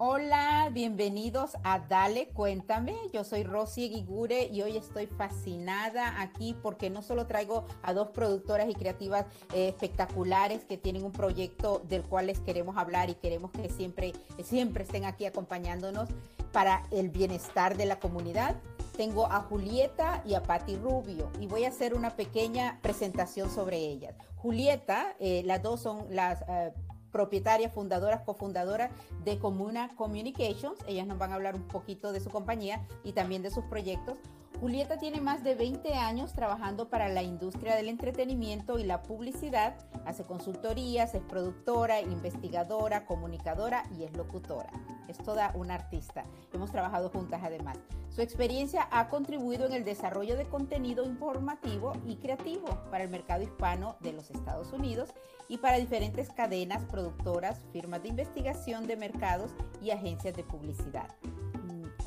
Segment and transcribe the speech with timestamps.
[0.00, 2.94] Hola, bienvenidos a Dale, cuéntame.
[3.12, 8.10] Yo soy Rosy Eguigure y hoy estoy fascinada aquí porque no solo traigo a dos
[8.10, 13.16] productoras y creativas eh, espectaculares que tienen un proyecto del cual les queremos hablar y
[13.16, 14.12] queremos que siempre,
[14.44, 16.08] siempre estén aquí acompañándonos
[16.52, 18.54] para el bienestar de la comunidad.
[18.96, 23.78] Tengo a Julieta y a Patti Rubio y voy a hacer una pequeña presentación sobre
[23.78, 24.14] ellas.
[24.36, 26.42] Julieta, eh, las dos son las...
[26.42, 28.90] Uh, propietarias, fundadoras, cofundadoras
[29.24, 30.78] de Comuna Communications.
[30.86, 34.18] Ellas nos van a hablar un poquito de su compañía y también de sus proyectos.
[34.60, 39.76] Julieta tiene más de 20 años trabajando para la industria del entretenimiento y la publicidad.
[40.04, 44.70] Hace consultorías, es productora, investigadora, comunicadora y es locutora.
[45.06, 46.24] Es toda una artista.
[46.52, 47.78] Hemos trabajado juntas además.
[48.08, 53.44] Su experiencia ha contribuido en el desarrollo de contenido informativo y creativo para el mercado
[53.44, 55.14] hispano de los Estados Unidos
[55.46, 61.14] y para diferentes cadenas, productoras, firmas de investigación de mercados y agencias de publicidad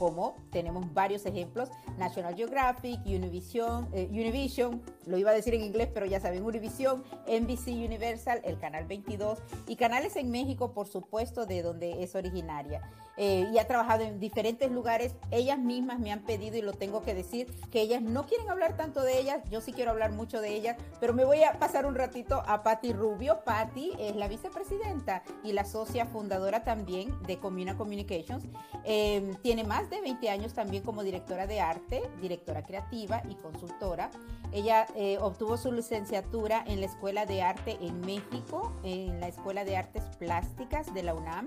[0.02, 5.90] como tenemos varios ejemplos, National Geographic, Univision, eh, Univision, lo iba a decir en inglés,
[5.94, 11.46] pero ya saben, Univision, NBC Universal, el Canal 22 y canales en México, por supuesto,
[11.46, 12.82] de donde es originaria.
[13.24, 15.14] Eh, y ha trabajado en diferentes lugares.
[15.30, 18.76] Ellas mismas me han pedido, y lo tengo que decir, que ellas no quieren hablar
[18.76, 21.86] tanto de ellas, yo sí quiero hablar mucho de ellas, pero me voy a pasar
[21.86, 23.44] un ratito a Patti Rubio.
[23.46, 28.44] Patti es la vicepresidenta y la socia fundadora también de Comuna Communications.
[28.86, 34.10] Eh, tiene más de 20 años también como directora de arte, directora creativa y consultora.
[34.52, 39.64] Ella eh, obtuvo su licenciatura en la Escuela de Arte en México, en la Escuela
[39.64, 41.46] de Artes Plásticas de la UNAM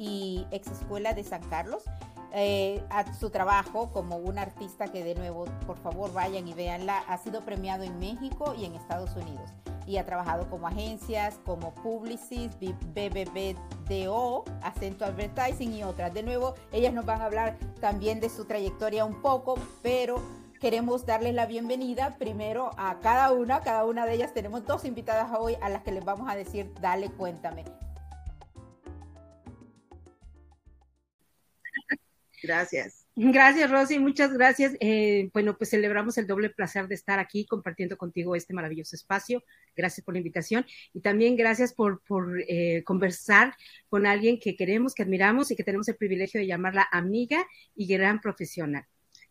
[0.00, 1.84] y ex escuela de San Carlos.
[2.32, 6.98] Eh, a su trabajo como una artista que de nuevo, por favor, vayan y véanla,
[7.08, 9.50] ha sido premiado en México y en Estados Unidos
[9.86, 16.14] y ha trabajado como agencias, como Publicis, BBBDO, Acento Advertising y otras.
[16.14, 20.22] De nuevo, ellas nos van a hablar también de su trayectoria un poco, pero
[20.60, 23.62] queremos darles la bienvenida primero a cada una.
[23.62, 26.72] Cada una de ellas tenemos dos invitadas hoy a las que les vamos a decir,
[26.80, 27.64] dale, cuéntame.
[32.42, 33.06] Gracias.
[33.16, 34.74] Gracias, Rosy, muchas gracias.
[34.80, 39.42] Eh, bueno, pues celebramos el doble placer de estar aquí compartiendo contigo este maravilloso espacio.
[39.76, 40.64] Gracias por la invitación
[40.94, 42.00] y también gracias por,
[42.48, 43.54] eh, conversar
[43.88, 47.86] con alguien que queremos, que admiramos y que tenemos el privilegio de llamarla amiga y
[47.86, 48.86] gran profesional.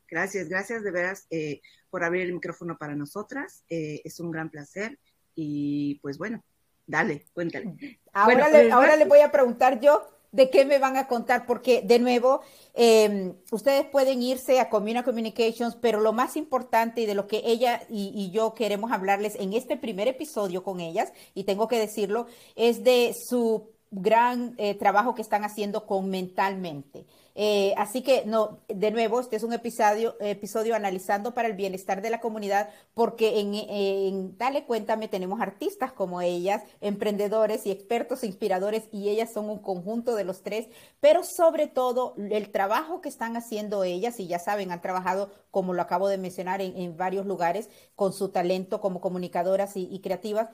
[0.08, 3.64] Gracias, gracias de veras eh, por abrir el micrófono para nosotras.
[3.70, 5.00] es un gran placer
[5.36, 6.44] y pues bueno,
[6.86, 8.00] dale, cuéntale.
[8.12, 11.82] Ahora, le, ahora le voy a preguntar yo de qué me van a contar, porque
[11.82, 12.42] de nuevo,
[12.74, 17.42] em, ustedes pueden irse a Community Communications, pero lo más importante y de lo que
[17.46, 21.80] ella y, y, yo queremos hablarles en este primer episodio con ellas, y tengo que
[21.80, 27.06] decirlo, es de su gran eh, trabajo que están haciendo con mentalmente.
[27.42, 32.02] Eh, así que, no, de nuevo, este es un episodio, episodio analizando para el bienestar
[32.02, 38.90] de la comunidad, porque en, Dale Cuéntame tenemos artistas como ellas, emprendedores y expertos inspiradores,
[38.92, 40.68] y ellas son un conjunto de los tres,
[41.00, 45.74] pero sobre todo el trabajo que están haciendo ellas, y ya saben, han trabajado, como
[45.74, 50.50] lo acabo de mencionar, en, varios lugares con su talento como comunicadoras y creativas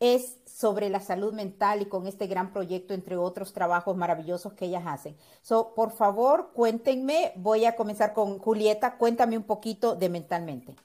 [0.00, 4.66] es sobre la salud mental y con este gran proyecto, entre otros trabajos maravillosos que
[4.66, 5.16] ellas hacen.
[5.40, 10.76] So, por favor, cuéntenme, voy a comenzar con Julieta, cuéntame un poquito de mentalmente.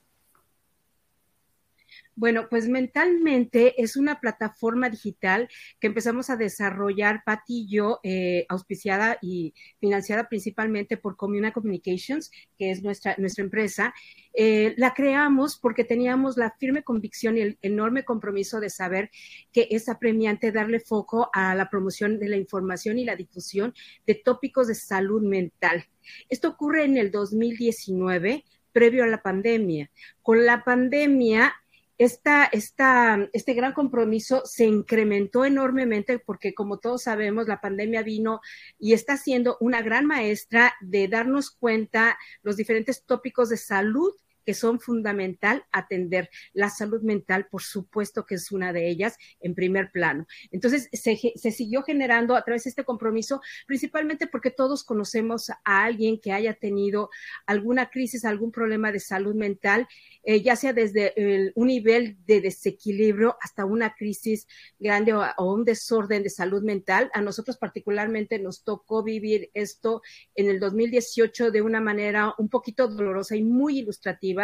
[2.17, 5.49] Bueno, pues mentalmente es una plataforma digital
[5.81, 12.31] que empezamos a desarrollar, Pati y yo, eh, auspiciada y financiada principalmente por Comuna Communications,
[12.57, 13.93] que es nuestra, nuestra empresa.
[14.33, 19.11] Eh, la creamos porque teníamos la firme convicción y el enorme compromiso de saber
[19.51, 23.73] que es apremiante darle foco a la promoción de la información y la difusión
[24.07, 25.85] de tópicos de salud mental.
[26.29, 29.89] Esto ocurre en el 2019 previo a la pandemia.
[30.21, 31.55] Con la pandemia
[31.97, 38.41] esta, esta, este gran compromiso se incrementó enormemente porque, como todos sabemos, la pandemia vino
[38.77, 44.13] y está siendo una gran maestra de darnos cuenta los diferentes tópicos de salud
[44.45, 46.29] que son fundamental atender.
[46.53, 50.27] La salud mental, por supuesto que es una de ellas en primer plano.
[50.51, 51.17] Entonces, se,
[51.51, 56.53] siguió generando a través de este compromiso, principalmente porque todos conocemos a alguien que haya
[56.53, 57.09] tenido
[57.45, 59.87] alguna crisis, algún problema de salud mental,
[60.23, 64.47] eh, ya sea desde un nivel de desequilibrio hasta una crisis
[64.79, 67.09] grande o un desorden de salud mental.
[67.13, 70.01] A nosotros particularmente nos tocó vivir esto
[70.35, 74.34] en el 2018 de una manera un poquito dolorosa y muy ilustrativa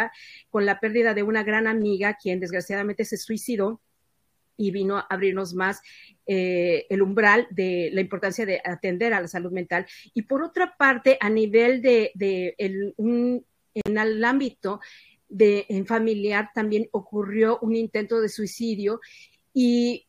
[0.50, 3.80] con la pérdida de una gran amiga, quien desgraciadamente se suicidó
[4.56, 5.80] y vino a abrirnos más
[6.26, 9.86] eh, el umbral de la importancia de atender a la salud mental.
[10.14, 12.12] Y por otra parte, a nivel de,
[12.58, 13.44] en
[13.84, 14.80] el ámbito
[15.28, 19.00] de en familiar también ocurrió un intento de suicidio
[19.54, 20.06] y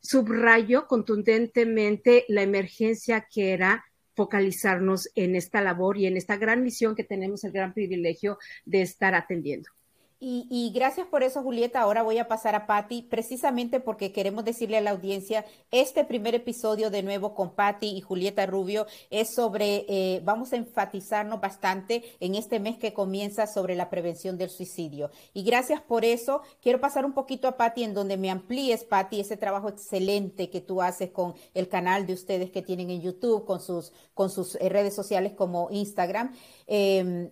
[0.00, 3.84] subrayó contundentemente la emergencia que era
[4.16, 8.82] focalizarnos en esta labor y en esta gran misión que tenemos el gran privilegio de
[8.82, 9.75] estar atendiendo.
[10.18, 11.82] Y, gracias por eso, Julieta.
[11.82, 16.34] Ahora voy a pasar a Patti, precisamente porque queremos decirle a la audiencia, este primer
[16.34, 22.02] episodio de nuevo con Patti y Julieta Rubio es sobre, eh, vamos a enfatizarnos bastante
[22.18, 25.10] en este mes que comienza sobre la prevención del suicidio.
[25.34, 26.40] Y gracias por eso.
[26.62, 30.62] Quiero pasar un poquito a Patti en donde me amplíes, Patti, ese trabajo excelente que
[30.62, 34.54] tú haces con el canal de ustedes que tienen en YouTube, con sus, con sus
[34.56, 36.34] eh, redes sociales como Instagram.
[36.66, 37.30] Em,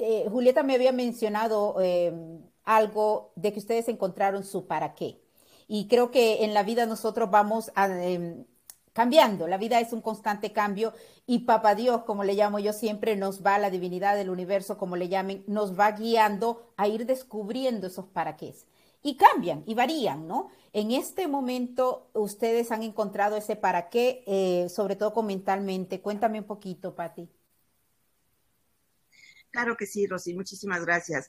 [0.00, 5.20] eh, Julieta me había mencionado em, algo de que ustedes encontraron su para qué.
[5.68, 8.44] Y creo que en la vida nosotros vamos em,
[8.92, 9.46] cambiando.
[9.46, 10.92] La vida es un constante cambio
[11.26, 14.96] y Papá Dios, como le llamo yo siempre, nos va, la divinidad del universo, como
[14.96, 18.54] le llamen, nos va guiando a ir descubriendo esos para qué.
[19.02, 20.48] Y cambian y varían, ¿no?
[20.72, 26.00] En este momento ustedes han encontrado ese para qué, eh, sobre todo con mentalmente.
[26.00, 27.28] Cuéntame un poquito, Patti.
[29.50, 31.28] Claro que sí, Rosy, muchísimas gracias.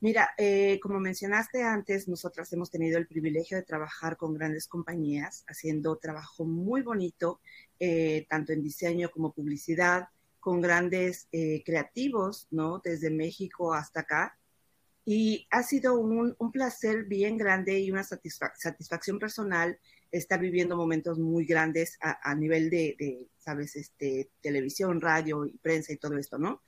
[0.00, 5.44] Mira, eh, como mencionaste antes, nosotras hemos tenido el privilegio de trabajar con grandes compañías,
[5.46, 7.40] haciendo trabajo muy bonito,
[7.78, 10.08] eh, tanto en diseño como publicidad,
[10.40, 12.80] con grandes eh, creativos, ¿no?
[12.80, 14.36] Desde México hasta acá.
[15.04, 19.78] Y ha sido un, placer bien grande y una satisfacción personal
[20.10, 25.92] estar viviendo momentos muy grandes a, nivel de, de, sabes, este, televisión, radio y prensa
[25.92, 26.60] y todo esto, ¿no?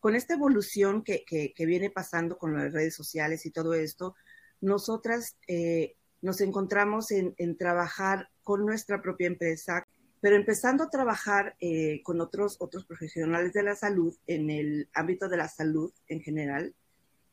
[0.00, 4.14] Con esta evolución que, viene pasando con las redes sociales y todo esto,
[4.60, 9.86] nosotras eh, nos encontramos en, trabajar con nuestra propia empresa,
[10.20, 15.28] pero empezando a trabajar eh, con otros, otros profesionales de la salud en el ámbito
[15.28, 16.74] de la salud en general,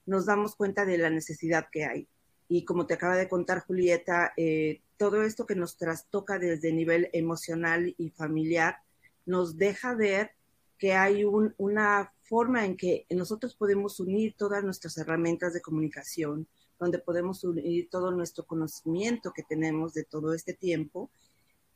[0.06, 2.08] nos damos cuenta de la necesidad que hay.
[2.48, 7.10] Y como te acaba de contar Julieta, eh, todo esto que nos trastoca desde nivel
[7.12, 8.78] emocional y familiar
[9.26, 10.32] nos deja ver
[10.78, 16.48] que hay una forma en que nosotros podemos unir todas nuestras herramientas de comunicación,
[16.80, 21.10] donde podemos unir todo nuestro conocimiento que tenemos de todo este tiempo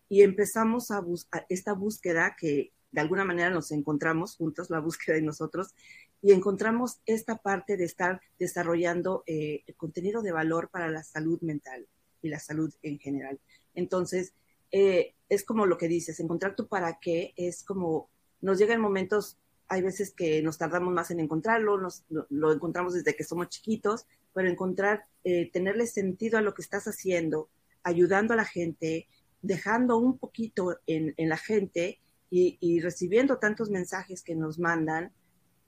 [0.10, 5.16] y empezamos a, buscar esta búsqueda que de alguna manera nos encontramos juntos, la búsqueda
[5.16, 5.76] de nosotros,
[6.22, 11.40] y encontramos esta parte de estar desarrollando eh, el contenido de valor para la salud
[11.42, 11.88] mental
[12.24, 13.40] y la salud en general.
[13.76, 14.34] Entonces,
[14.72, 18.10] eh, es como lo que dices, encontrar tu para qué es como
[18.42, 19.38] nos llegan momentos
[19.70, 24.50] hay veces que nos tardamos más en encontrarlo, lo, encontramos desde que somos chiquitos, pero
[24.50, 27.50] encontrar, eh, tenerle sentido a lo que estás haciendo,
[27.84, 29.08] ayudando a la gente,
[29.44, 32.00] dejando un poquito en, la gente
[32.32, 35.14] y, recibiendo tantos mensajes que nos mandan,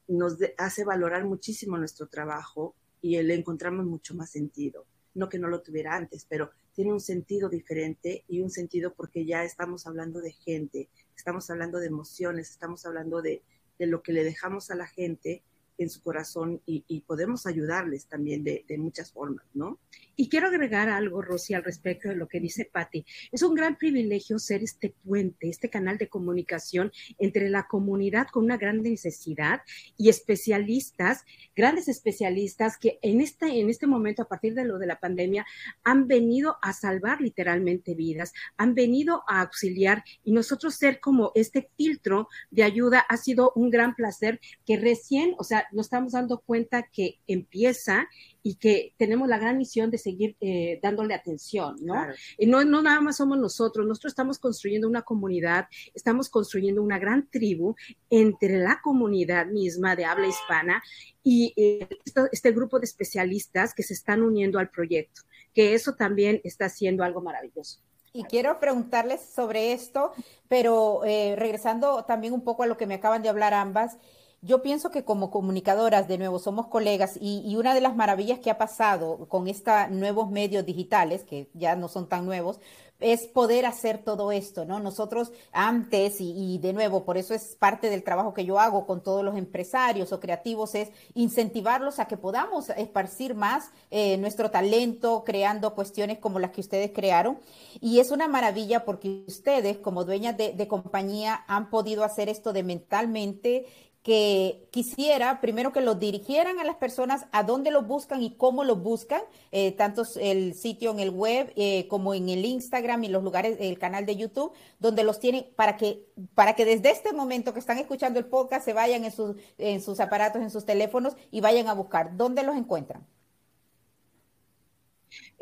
[0.07, 4.85] nos hace valorar muchísimo nuestro trabajo y le encontramos mucho más sentido.
[5.13, 9.25] No que no lo tuviera antes, pero tiene un sentido diferente y un sentido porque
[9.25, 13.43] ya estamos hablando de gente, estamos hablando de emociones, estamos hablando de,
[13.81, 15.43] de lo que le dejamos a la gente
[15.83, 19.79] en su corazón y, podemos ayudarles también de, muchas formas, ¿no?
[20.15, 23.05] Y quiero agregar algo, Rosy, al respecto de lo que dice Patti.
[23.31, 28.45] Es un gran privilegio ser este puente, este canal de comunicación entre la comunidad con
[28.45, 29.61] una gran necesidad
[29.97, 31.23] y especialistas,
[31.55, 35.45] grandes especialistas que en este, en este momento, a partir de lo de la pandemia,
[35.83, 41.69] han venido a salvar literalmente vidas, han venido a auxiliar y nosotros ser como este
[41.77, 46.39] filtro de ayuda ha sido un gran placer que recién, o sea, nos estamos dando
[46.39, 48.07] cuenta que empieza
[48.43, 51.95] y que tenemos la gran misión de seguir eh, dándole atención, ¿no?
[52.37, 56.99] Y no, no nada más somos nosotros, nosotros estamos construyendo una comunidad, estamos construyendo una
[56.99, 57.75] gran tribu
[58.09, 60.81] entre la comunidad misma de habla hispana
[61.23, 61.87] y eh,
[62.31, 65.21] este, grupo de especialistas que se están uniendo al proyecto,
[65.53, 67.79] que eso también está haciendo algo maravilloso.
[68.13, 70.11] Y quiero preguntarles sobre esto,
[70.49, 73.97] pero eh, regresando también un poco a lo que me acaban de hablar ambas,
[74.41, 78.49] yo pienso que como comunicadoras, de nuevo, somos colegas y, una de las maravillas que
[78.49, 82.59] ha pasado con estos nuevos medios digitales, que ya no son tan nuevos,
[82.99, 84.79] es poder hacer todo esto, ¿no?
[84.79, 89.03] Nosotros antes, y, de nuevo, por eso es parte del trabajo que yo hago con
[89.03, 95.23] todos los empresarios o creativos, es incentivarlos a que podamos esparcir más eh, nuestro talento,
[95.23, 97.39] creando cuestiones como las que ustedes crearon.
[97.79, 102.63] Y es una maravilla porque ustedes, como dueñas de compañía, han podido hacer esto de
[102.63, 103.65] mentalmente
[104.03, 108.63] que quisiera primero que lo dirigieran a las personas a dónde lo buscan y cómo
[108.63, 113.09] lo buscan, eh, tanto el sitio en el web eh, como en el Instagram y
[113.09, 117.13] los lugares, el canal de YouTube, donde los tienen para que, para que desde este
[117.13, 120.65] momento que están escuchando el podcast se vayan en sus, en sus aparatos, en sus
[120.65, 122.17] teléfonos y vayan a buscar.
[122.17, 123.05] ¿Dónde los encuentran?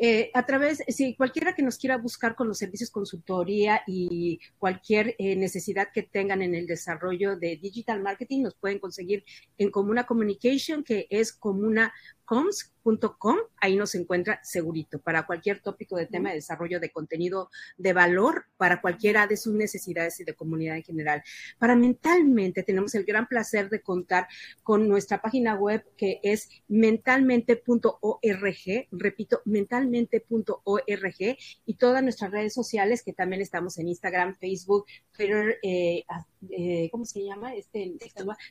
[0.02, 5.14] Eh, a través, si cualquiera que nos quiera buscar con los servicios consultoría y cualquier
[5.18, 9.24] eh, necesidad que tengan en el desarrollo de digital marketing, nos pueden conseguir
[9.58, 11.92] en Comuna Communication, que es comuna
[12.30, 17.92] coms.com, ahí nos encuentra segurito para cualquier tópico de tema de desarrollo de contenido de
[17.92, 21.24] valor para cualquiera de sus necesidades y de comunidad en general.
[21.58, 24.28] Para mentalmente tenemos el gran placer de contar
[24.62, 33.12] con nuestra página web que es mentalmente.org, repito, mentalmente.org y todas nuestras redes sociales que
[33.12, 36.04] también estamos en Instagram, Facebook, Twitter, eh,
[36.50, 37.54] eh, ¿cómo se llama?
[37.54, 37.92] Este,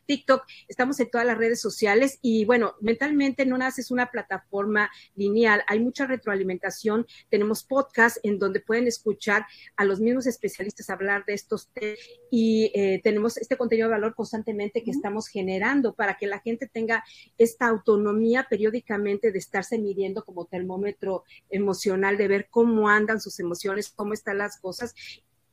[0.05, 5.63] TikTok, estamos en todas las redes sociales y bueno, mentalmente no es una plataforma lineal,
[5.67, 11.34] hay mucha retroalimentación, tenemos podcasts en donde pueden escuchar a los mismos especialistas hablar de
[11.34, 12.00] estos temas
[12.31, 16.67] y eh, tenemos este contenido de valor constantemente que estamos generando para que la gente
[16.67, 17.03] tenga
[17.38, 23.91] esta autonomía periódicamente de estarse midiendo como termómetro emocional, de ver cómo andan sus emociones,
[23.96, 24.96] cómo están las cosas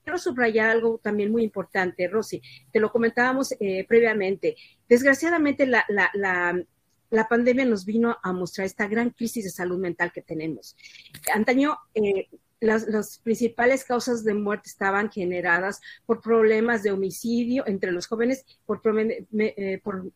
[0.07, 2.41] quiero subrayar algo también muy importante, Rosy.
[2.71, 4.55] Te lo comentábamos eh, previamente.
[4.89, 10.77] Desgraciadamente, la, pandemia nos vino a mostrar esta gran crisis de salud mental que tenemos.
[11.35, 12.29] Antaño, eh,
[12.61, 18.81] las, principales causas de muerte estaban generadas por problemas de homicidio entre los jóvenes, por,
[19.41, 20.13] eh, por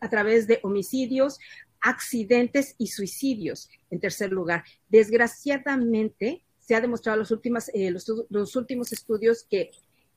[0.00, 1.38] a través de homicidios,
[1.82, 4.64] accidentes y suicidios, en tercer lugar.
[4.88, 9.70] Desgraciadamente, se ha demostrado los, últimos, eh, los, los últimos estudios que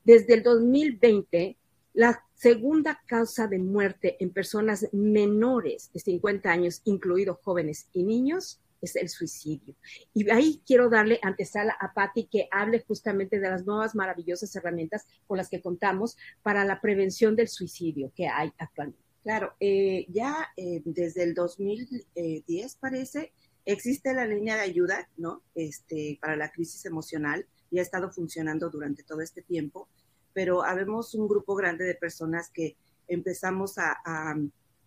[0.03, 1.57] desde el 2020
[1.93, 8.59] la segunda causa de muerte en personas menores de 50 años, incluidos jóvenes y niños,
[8.81, 9.75] es el suicidio.
[10.13, 15.05] Y ahí quiero darle antesala a Patti que hable justamente de las nuevas maravillosas herramientas
[15.27, 19.03] con las que contamos para la prevención del suicidio que hay actualmente.
[19.23, 23.33] Claro, eh, ya eh, desde el 2010 parece,
[23.71, 25.43] existe la línea de ayuda, ¿no?
[25.55, 29.87] Este, para la crisis emocional y ha estado funcionando durante todo este tiempo
[30.33, 33.97] pero habemos un grupo grande de personas que empezamos a,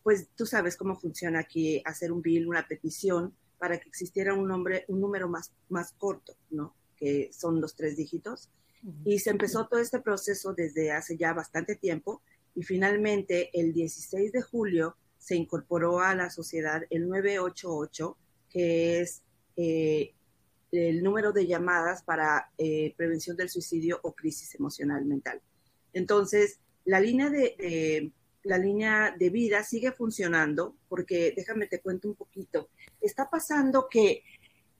[0.02, 4.48] pues tú sabes cómo funciona aquí, hacer un bill, una petición, para que existiera un,
[4.48, 6.74] nombre, un número más, más corto, ¿no?
[6.96, 8.50] Que son los tres dígitos.
[9.04, 12.22] Y se empezó todo este proceso desde hace ya bastante tiempo
[12.54, 18.16] y finalmente el 16 de julio se incorporó a la sociedad el 988,
[18.52, 19.22] que es
[19.56, 20.12] eh,
[20.70, 25.40] el número de llamadas para eh, prevención del suicidio o crisis emocional mental.
[25.92, 32.14] Entonces, la línea de, la línea de vida sigue funcionando porque, déjame te cuento un
[32.14, 34.24] poquito, está pasando que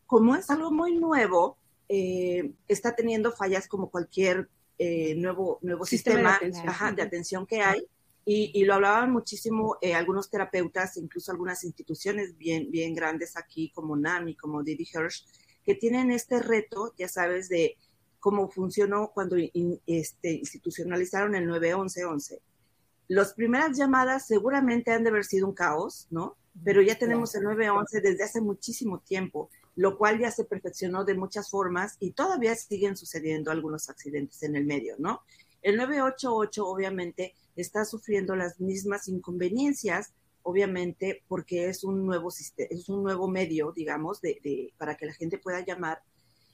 [0.07, 1.57] como es algo muy nuevo,
[1.88, 4.49] eh, está teniendo fallas como cualquier
[4.79, 7.47] eh, nuevo, nuevo sistema, de, atención.
[7.47, 7.87] que hay.
[8.25, 14.37] Y, lo hablaban muchísimo algunos terapeutas, incluso algunas instituciones bien, bien grandes aquí, como NAMI,
[14.37, 15.26] como Didi Hirsch,
[15.64, 17.76] que tienen este reto, ya sabes, de
[18.21, 19.37] cómo funcionó cuando
[19.87, 22.41] este, institucionalizaron el 911.
[23.09, 26.37] Las primeras llamadas seguramente han de haber sido un caos, ¿no?
[26.64, 31.14] Pero ya tenemos el 911 desde hace muchísimo tiempo, lo cual ya se perfeccionó de
[31.14, 35.23] muchas formas y todavía siguen sucediendo algunos accidentes en el medio, ¿no?
[35.61, 42.88] El 988 obviamente está sufriendo las mismas inconveniencias obviamente porque es un nuevo sistema, es
[42.88, 46.02] un nuevo medio, digamos, de, para que la gente pueda llamar.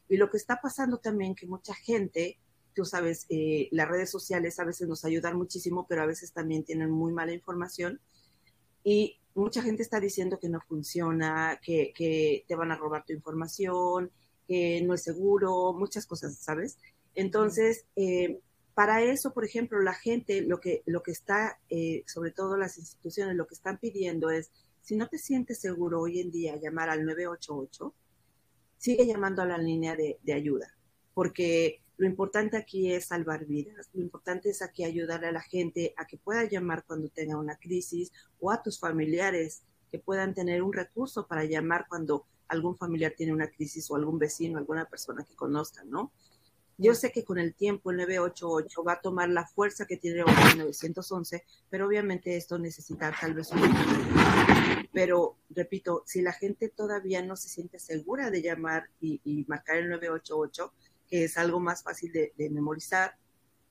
[0.08, 2.38] Y lo que está pasando también que mucha gente,
[2.74, 6.64] tú sabes, eh, las redes sociales a veces nos ayudan muchísimo, pero a veces también
[6.64, 8.00] tienen muy mala información.
[8.84, 13.12] Y mucha gente está diciendo que no funciona, que, que te van a robar tu
[13.12, 14.10] información,
[14.46, 16.78] que no es seguro, muchas cosas, ¿sabes?
[17.14, 18.40] Entonces, eh,
[18.78, 22.78] para eso, por ejemplo, la gente, lo que, lo que está, eh, sobre todo las
[22.78, 26.88] instituciones, lo que están pidiendo es, si no te sientes seguro hoy en día llamar
[26.88, 27.92] al 988,
[28.76, 30.78] sigue llamando a la línea de, ayuda,
[31.12, 35.92] porque lo importante aquí es salvar vidas, lo importante es aquí ayudarle a la gente
[35.97, 40.62] a que pueda llamar cuando tenga una crisis o a tus familiares que puedan tener
[40.62, 45.25] un recurso para llamar cuando algún familiar tiene una crisis o algún vecino, alguna persona
[45.25, 46.12] que conozcan, ¿no?
[46.80, 50.23] Yo sé que con el tiempo el 988 va a tomar la fuerza que tiene
[50.23, 53.61] hoy el 911, pero obviamente esto necesita tal vez un...
[54.92, 59.88] Pero, repito, si la gente todavía no se siente segura de llamar y, marcar el
[59.88, 60.73] 988,
[61.08, 63.16] que es algo más fácil de, memorizar,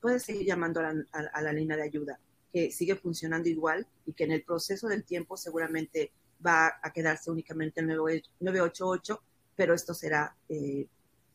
[0.02, 2.20] puede seguir llamando a la, línea de ayuda.
[2.52, 6.12] que sigue funcionando igual y que en el proceso del tiempo seguramente
[6.46, 9.22] va a quedarse únicamente el 988,
[9.56, 10.86] pero esto será eh,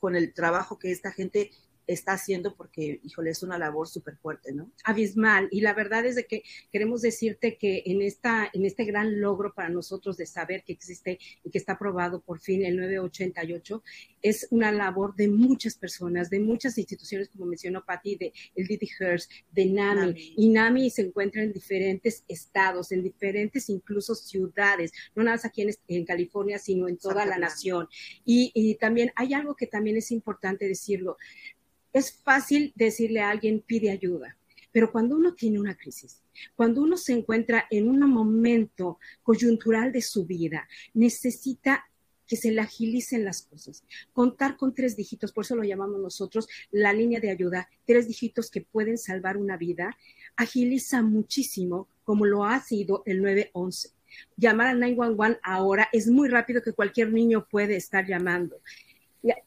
[0.04, 1.50] con el trabajo que esta gente
[1.88, 4.72] está haciendo porque, híjole, es una labor súper fuerte, ¿no?
[4.84, 5.48] Abismal.
[5.52, 9.54] Y la verdad es de que queremos decirte que en, esta, en este gran logro
[9.54, 13.84] para nosotros de saber que existe y que está aprobado por fin el 988,
[14.22, 18.90] es una labor de muchas personas, de muchas instituciones, como mencionó Patti, de el Didi
[19.00, 20.34] Hearst, de NAMI.
[20.38, 25.68] Y NAMI se encuentra en diferentes estados, en diferentes incluso ciudades, no nada más aquí
[25.88, 27.88] en, California, sino en toda la nación.
[28.26, 31.18] Y, y también hay algo que también es importante decirlo
[31.94, 34.36] es fácil decirle a alguien pide ayuda,
[34.72, 36.22] pero cuando uno tiene una crisis,
[36.56, 41.86] cuando uno se encuentra en un momento coyuntural de su vida, necesita
[42.28, 43.84] que se le agilicen las cosas.
[44.12, 48.50] Contar con tres dígitos, por eso lo llamamos nosotros la línea de ayuda, tres dígitos
[48.50, 49.96] que pueden salvar una vida,
[50.36, 53.90] agiliza muchísimo como lo ha sido el 911.
[54.38, 58.62] Llamar al 911 ahora es muy rápido que cualquier niño puede estar llamando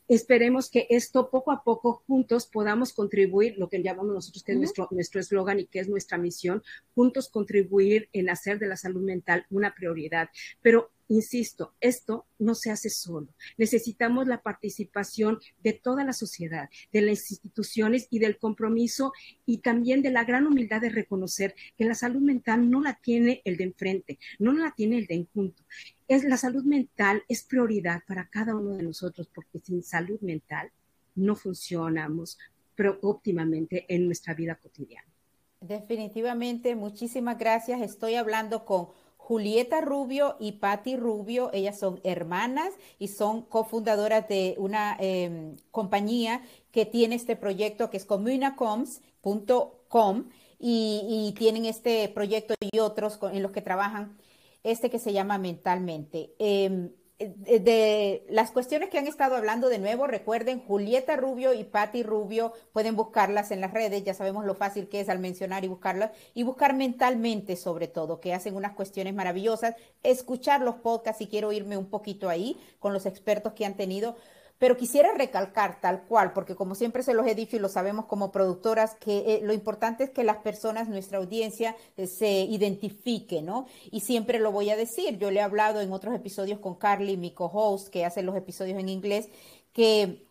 [0.08, 4.58] esperemos que esto poco a poco juntos podamos contribuir, lo que llamamos nosotros que es
[4.58, 6.62] nuestro nuestro eslogan y que es nuestra misión,
[6.94, 10.30] juntos contribuir en hacer de la salud mental una prioridad.
[10.62, 13.28] Pero Insisto, esto no se hace solo.
[13.56, 19.12] Necesitamos la participación de toda la sociedad, de las instituciones y del compromiso
[19.44, 23.40] y también de la gran humildad de reconocer que la salud mental no la tiene
[23.44, 25.62] el de enfrente, no la tiene el de enjunto.
[26.08, 30.70] Es, la salud mental es prioridad para cada uno de nosotros porque sin salud mental
[31.14, 32.38] no funcionamos
[33.02, 35.08] óptimamente en nuestra vida cotidiana.
[35.60, 37.80] Definitivamente, muchísimas gracias.
[37.80, 38.88] Estoy hablando con
[39.26, 46.42] Julieta Rubio y Patti Rubio, ellas son hermanas y son cofundadoras de una em, compañía
[46.70, 50.28] que tiene este proyecto que es communacoms.com
[50.60, 54.16] y, y, tienen este proyecto y otros en los que trabajan,
[54.62, 56.32] este que se llama Mentalmente.
[56.38, 62.02] Em, de las cuestiones que han estado hablando de nuevo, recuerden, Julieta Rubio y Patti
[62.02, 65.68] Rubio, pueden buscarlas en las redes, ya sabemos lo fácil que es al mencionar y
[65.68, 71.26] buscarlas, y buscar mentalmente sobre todo, que hacen unas cuestiones maravillosas, escuchar los podcasts y
[71.26, 74.16] quiero irme un poquito ahí con los expertos que han tenido,
[74.58, 78.06] pero quisiera recalcar tal cual, porque como siempre se los he dicho y lo sabemos
[78.06, 83.42] como productoras, que eh, lo importante es que las personas, nuestra audiencia, eh, se identifique,
[83.42, 83.66] ¿no?
[83.90, 87.16] Y siempre lo voy a decir, yo le he hablado en otros episodios con Carly,
[87.16, 89.28] mi co-host, que hace los episodios en inglés,
[89.72, 90.25] que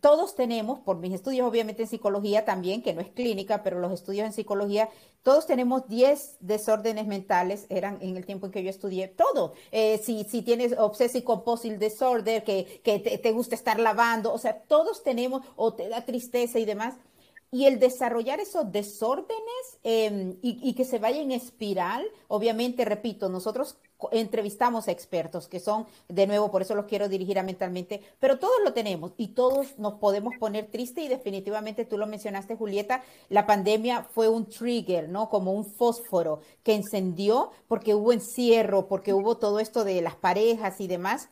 [0.00, 3.92] todos tenemos, por mis estudios obviamente en psicología también, que no es clínica, pero los
[3.92, 4.88] estudios en psicología,
[5.22, 9.52] todos tenemos 10 desórdenes mentales, eran en el tiempo en que yo estudié, todo.
[9.72, 14.38] Eh, si, si tienes obsessive compulsive disorder, que, que te, te, gusta estar lavando, o
[14.38, 16.94] sea, todos tenemos, o te da tristeza y demás.
[17.54, 23.78] Y el desarrollar esos desórdenes em, y, que se vaya en espiral, obviamente, repito, nosotros
[24.10, 28.40] entrevistamos a expertos que son, de nuevo, por eso los quiero dirigir a mentalmente, pero
[28.40, 33.04] todos lo tenemos y todos nos podemos poner triste y definitivamente tú lo mencionaste, Julieta,
[33.28, 35.28] la pandemia fue un trigger, ¿no?
[35.28, 40.80] Como un fósforo que encendió porque hubo encierro, porque hubo todo esto de las parejas
[40.80, 41.28] y demás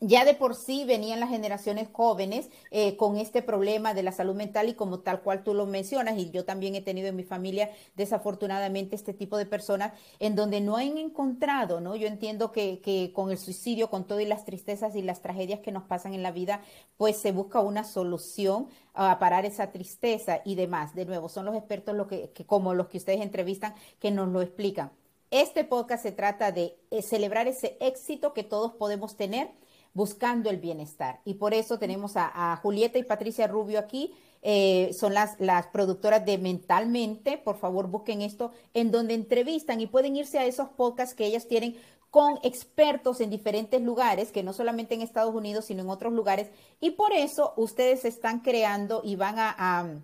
[0.00, 4.34] ya de por sí venían las generaciones jóvenes eh, con este problema de la salud
[4.34, 7.22] mental y como tal cual tú lo mencionas, y yo también he tenido en mi
[7.22, 11.96] familia desafortunadamente este tipo de personas en donde no han encontrado, ¿no?
[11.96, 15.72] Yo entiendo que, que con el suicidio, con todas las tristezas y las tragedias que
[15.72, 16.62] nos pasan en la vida,
[16.96, 20.94] pues se busca una solución a parar esa tristeza y demás.
[20.94, 24.40] De nuevo, son los expertos que, que como los que ustedes entrevistan que nos lo
[24.40, 24.92] explican.
[25.30, 29.59] Este podcast se trata de eh, celebrar ese éxito que todos podemos tener
[29.94, 31.20] buscando el bienestar.
[31.24, 34.14] Y por eso tenemos a, Julieta y Patricia Rubio aquí.
[34.42, 37.38] Eh, son las, las productoras de Mentalmente.
[37.38, 41.46] Por favor, busquen esto, en donde entrevistan y pueden irse a esos podcasts que ellas
[41.46, 41.76] tienen
[42.10, 46.50] con expertos en diferentes lugares, que no solamente en Estados Unidos, sino en otros lugares.
[46.80, 50.00] Y por eso ustedes están creando y van a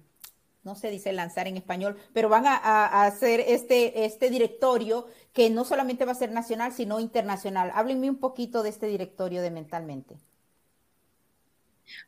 [0.67, 5.65] no se dice lanzar en español, pero van a, hacer este, este directorio que no
[5.65, 7.71] solamente va a ser nacional, sino internacional.
[7.73, 10.17] Háblenme un poquito de este directorio de Mentalmente.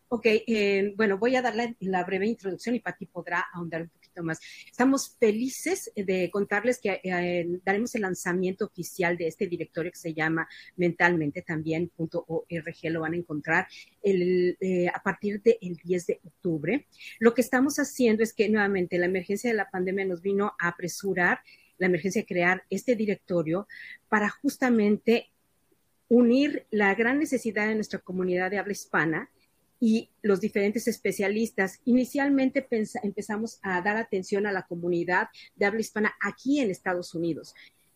[0.09, 3.91] Ok, eh, bueno, voy a dar la, breve introducción y Pati podrá ahondar un
[4.23, 4.41] más.
[4.71, 10.15] Estamos felices de contarles que eh, daremos el lanzamiento oficial de este directorio que se
[10.15, 13.67] llama mentalmente también.org, lo van a encontrar
[14.03, 16.87] el, eh, a partir del 10 de octubre.
[17.19, 20.69] Lo que estamos haciendo es que nuevamente la emergencia de la pandemia nos vino a
[20.69, 21.41] apresurar
[21.79, 23.67] la emergencia de crear este directorio
[24.09, 25.31] para justamente
[26.09, 29.31] unir la gran necesidad de nuestra comunidad de habla hispana
[29.81, 31.81] y los diferentes especialistas.
[31.85, 32.67] Inicialmente
[33.03, 37.55] empezamos a dar atención a la comunidad de habla hispana aquí en Estados Unidos.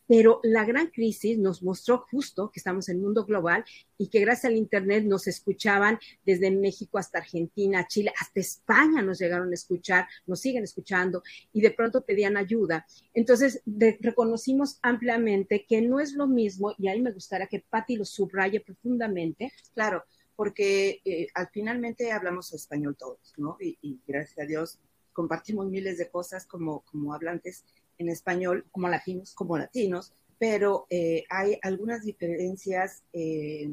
[0.08, 3.64] Pero la gran crisis nos mostró justo que estamos en el mundo global
[3.96, 9.20] y que gracias al Internet nos escuchaban desde México hasta Argentina, Chile, hasta España nos
[9.20, 12.84] llegaron a escuchar, nos siguen escuchando y de pronto pedían ayuda.
[13.14, 13.62] Entonces,
[14.00, 18.60] reconocimos ampliamente que no es lo mismo, y ahí me gustaría que Patti lo subraye
[18.60, 19.52] profundamente.
[19.72, 20.04] Claro,
[20.42, 23.56] porque eh, al finalmente hablamos español todos, ¿no?
[23.60, 24.80] Y, gracias a Dios
[25.12, 26.82] compartimos miles de cosas como,
[27.14, 27.64] hablantes
[27.96, 33.70] en español como latinos, como latinos, pero eh, hay algunas diferencias eh,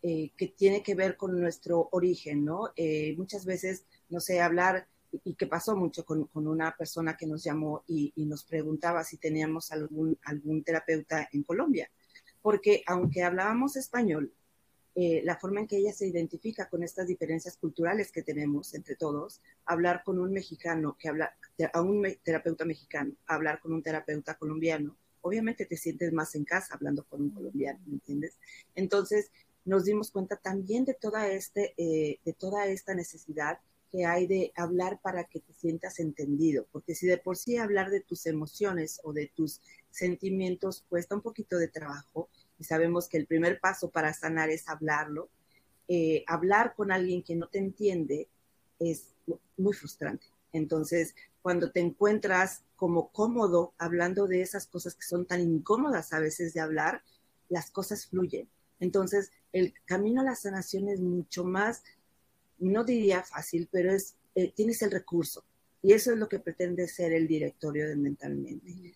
[0.00, 2.72] que tienen que ver con nuestro origen, ¿no?
[3.16, 4.86] muchas veces, no sé, hablar,
[5.24, 9.16] y que pasó mucho con, una persona que nos llamó y, y, nos preguntaba si
[9.16, 11.90] teníamos algún, algún terapeuta en Colombia,
[12.40, 14.32] porque aunque hablábamos español,
[15.02, 18.96] eh, la forma en que ella se identifica con estas diferencias culturales que tenemos entre
[18.96, 21.34] todos, hablar con un mexicano que habla,
[21.72, 26.74] a un terapeuta mexicano, hablar con un terapeuta colombiano, obviamente te sientes más en casa
[26.74, 28.36] hablando con un colombiano, ¿me entiendes?
[28.74, 29.30] Entonces
[29.64, 33.58] nos dimos cuenta también de toda, este, eh, de toda esta necesidad
[33.90, 37.88] que hay de hablar para que te sientas entendido, porque si de por sí hablar
[37.88, 42.28] de tus emociones o de tus sentimientos cuesta un poquito de trabajo,
[42.60, 45.30] y sabemos que el primer paso para sanar es hablarlo,
[45.88, 48.28] eh, hablar con alguien que no te entiende
[48.78, 49.14] es
[49.56, 50.26] muy frustrante.
[50.52, 56.20] Entonces, cuando te encuentras como cómodo hablando de esas cosas que son tan incómodas a
[56.20, 57.02] veces de hablar,
[57.48, 58.48] las cosas fluyen.
[58.78, 61.82] Entonces, el camino a la sanación es mucho más,
[62.58, 65.44] no diría fácil, pero es, eh, tienes el recurso.
[65.82, 68.94] Y eso es lo que pretende ser el directorio de Mentalmente.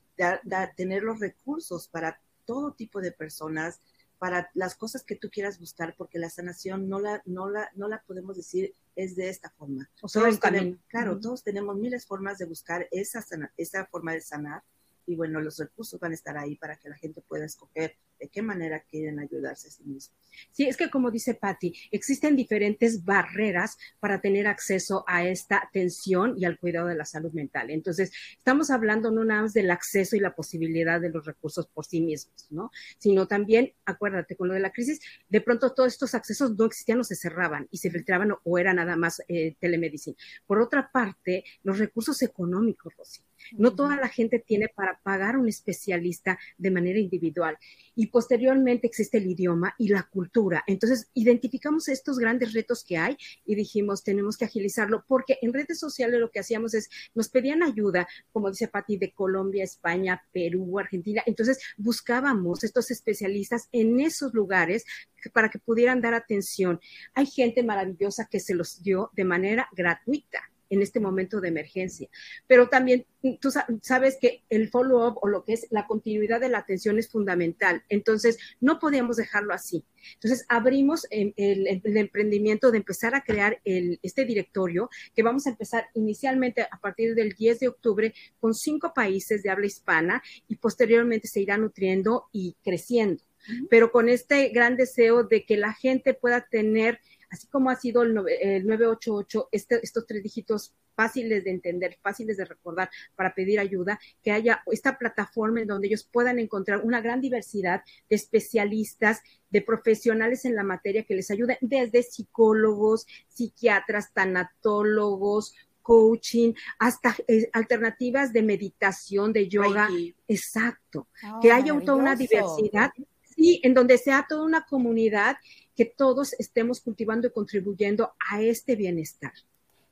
[0.77, 3.81] tener los recursos para todo tipo de personas,
[4.19, 7.89] para las cosas que tú quieras buscar, porque la sanación no la, no la, no
[7.89, 9.91] la podemos decir es de esta forma.
[10.01, 13.23] O todos tenemos, claro, todos tenemos miles formas de buscar esa,
[13.57, 14.63] esa forma de sanar
[15.07, 18.29] y bueno, los recursos van a estar ahí para que la gente pueda escoger de
[18.29, 20.13] qué manera quieren ayudarse a sí mismos.
[20.53, 26.35] Sí, es que como dice Patti, existen diferentes barreras para tener acceso a esta atención
[26.37, 27.71] y al cuidado de la salud mental.
[27.71, 31.85] Entonces, estamos hablando no nada más del acceso y la posibilidad de los recursos por
[31.85, 32.71] sí mismos, ¿no?
[32.99, 37.01] Sino también, acuérdate, con lo de la crisis, de pronto todos estos accesos no existían
[37.01, 40.17] o se cerraban y se filtraban o, era nada más eh, telemedicina.
[40.47, 43.23] Por otra parte, los recursos económicos, Rosy.
[43.57, 47.57] No toda la gente tiene para pagar un especialista de manera individual.
[47.95, 50.65] Y posteriormente existe el idioma y la cultura.
[50.67, 55.79] Entonces, identificamos estos grandes retos que hay y dijimos, tenemos que agilizarlo, porque en redes
[55.79, 60.79] sociales lo que hacíamos es, nos pedían ayuda, como dice Patti, de Colombia, España, Perú,
[60.79, 61.23] Argentina.
[61.27, 64.85] Entonces, buscábamos estos especialistas en esos lugares
[65.33, 66.81] para que pudieran dar atención.
[67.15, 72.09] Hay gente maravillosa que se los dio de manera gratuita en este momento de emergencia.
[72.47, 73.07] Pero también
[73.41, 77.09] tú sabes que el follow-up o lo que es la continuidad de la atención es
[77.09, 77.83] fundamental.
[77.89, 79.85] Entonces, no podíamos dejarlo así.
[80.15, 86.63] Entonces, abrimos el, emprendimiento de empezar a crear este directorio que vamos a empezar inicialmente
[86.63, 91.41] a partir del 10 de octubre con cinco países de habla hispana y posteriormente se
[91.41, 93.23] irá nutriendo y creciendo.
[93.69, 97.01] Pero con este gran deseo de que la gente pueda tener
[97.35, 102.45] así como ha sido el, 988, este, estos tres dígitos fáciles de entender, fáciles de
[102.45, 107.21] recordar para pedir ayuda, que haya esta plataforma en donde ellos puedan encontrar una gran
[107.21, 109.21] diversidad de especialistas,
[109.51, 117.51] de profesionales en la materia que les ayuden, desde psicólogos, psiquiatras, tanatólogos, coaching, hasta eh,
[117.53, 119.89] alternativas de meditación, de yoga.
[120.27, 121.09] Exacto.
[121.43, 122.91] que haya toda una diversidad.
[123.37, 125.37] Sí, en donde sea toda una comunidad
[125.75, 129.33] que todos estemos cultivando y contribuyendo a este bienestar.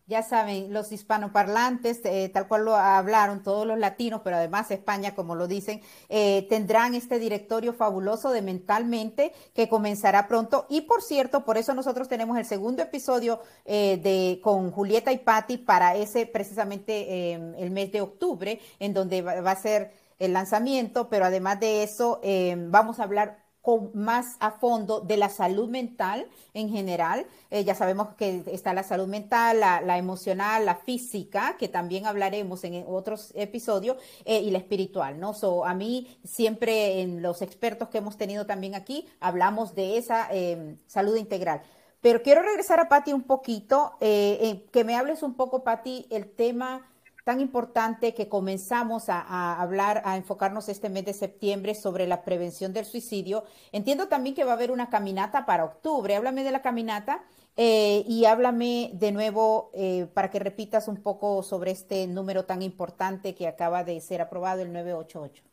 [0.08, 5.14] Ya saben, los hispanoparlantes, eh, tal cual lo hablaron todos los latinos, pero además España,
[5.14, 10.66] como lo dicen, eh, tendrán este directorio fabuloso de Mentalmente que comenzará pronto.
[10.68, 15.18] Y por cierto, por eso nosotros tenemos el segundo episodio eh, de con Julieta y
[15.18, 20.32] Patti para ese precisamente el mes de octubre, en donde va, va, a ser el
[20.32, 22.20] lanzamiento, pero además de eso
[22.68, 27.26] vamos a hablar con más a fondo de la salud mental en general.
[27.50, 32.64] Eh, ya sabemos que está la salud mental, la, emocional, la física, que también hablaremos
[32.64, 35.32] en otros episodios, eh, y la espiritual, ¿no?
[35.32, 40.28] So, a mí siempre en los expertos que hemos tenido también aquí hablamos de esa
[40.32, 41.62] em, salud integral.
[42.00, 46.28] Pero quiero regresar a Patti un poquito, eh, que me hables un poco, Patti, el
[46.28, 46.91] tema
[47.24, 52.72] tan importante que comenzamos a, hablar, a enfocarnos este mes de septiembre sobre la prevención
[52.72, 53.44] del suicidio.
[53.70, 56.16] Entiendo también que va a haber una caminata para octubre.
[56.16, 57.22] Háblame de la caminata
[57.56, 62.62] Eh, y háblame de nuevo eh, para que repitas un poco sobre este número tan
[62.62, 65.44] importante que acaba de ser aprobado, el 988.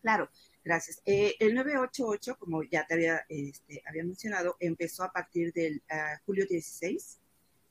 [0.00, 0.30] Claro,
[0.64, 1.02] gracias.
[1.04, 6.46] Eh, el 988, como ya te había, este, mencionado, empezó a partir del ah, julio
[6.48, 7.18] 16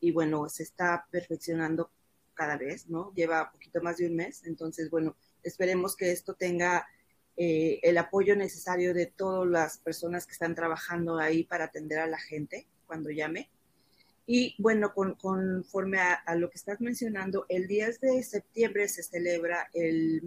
[0.01, 1.89] y bueno, se está perfeccionando
[2.35, 3.13] cada vez, ¿no?
[3.15, 6.87] Lleva poquito más de un mes, entonces bueno, esperemos que esto tenga
[7.37, 12.17] el apoyo necesario de todas las personas que están trabajando ahí para atender a la
[12.17, 13.49] gente cuando llame.
[14.27, 20.19] Y bueno, conforme a, lo que estás mencionando, el 10 de septiembre se celebra el,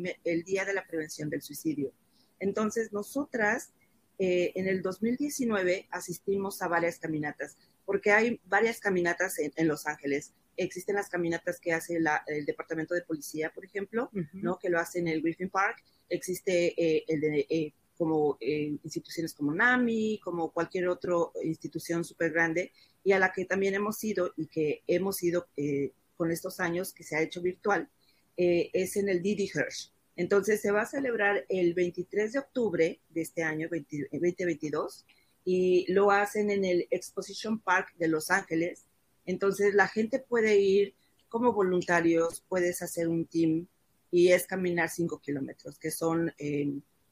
[0.45, 1.93] Día de la Prevención del Suicidio.
[2.39, 3.73] Entonces, nosotras
[4.21, 7.57] eh, en el 2019 asistimos a varias caminatas,
[7.89, 10.35] porque hay varias caminatas en, Los Ángeles.
[10.59, 14.59] Existen las caminatas que hace el Departamento de Policía, por ejemplo, ¿no?
[14.59, 15.83] que lo hace en el Griffin Park.
[16.11, 22.31] Existe eh, el de eh, como eh, instituciones como NAMI, como cualquier otra institución súper
[22.31, 22.73] grande,
[23.03, 26.93] y a la que también hemos ido y que hemos ido eh, con estos años
[26.93, 27.89] que se ha hecho virtual,
[28.37, 29.95] eh, es en el Didi Hirsch.
[30.15, 35.07] Entonces se va a celebrar el 23 de octubre de este año 2022
[35.51, 38.85] y lo hacen en el Exposition Park de Los Ángeles.
[39.25, 40.95] Entonces la gente puede ir
[41.31, 43.67] como voluntarios, puedes hacer un team
[44.11, 46.35] y es caminar 5 kilómetros, que son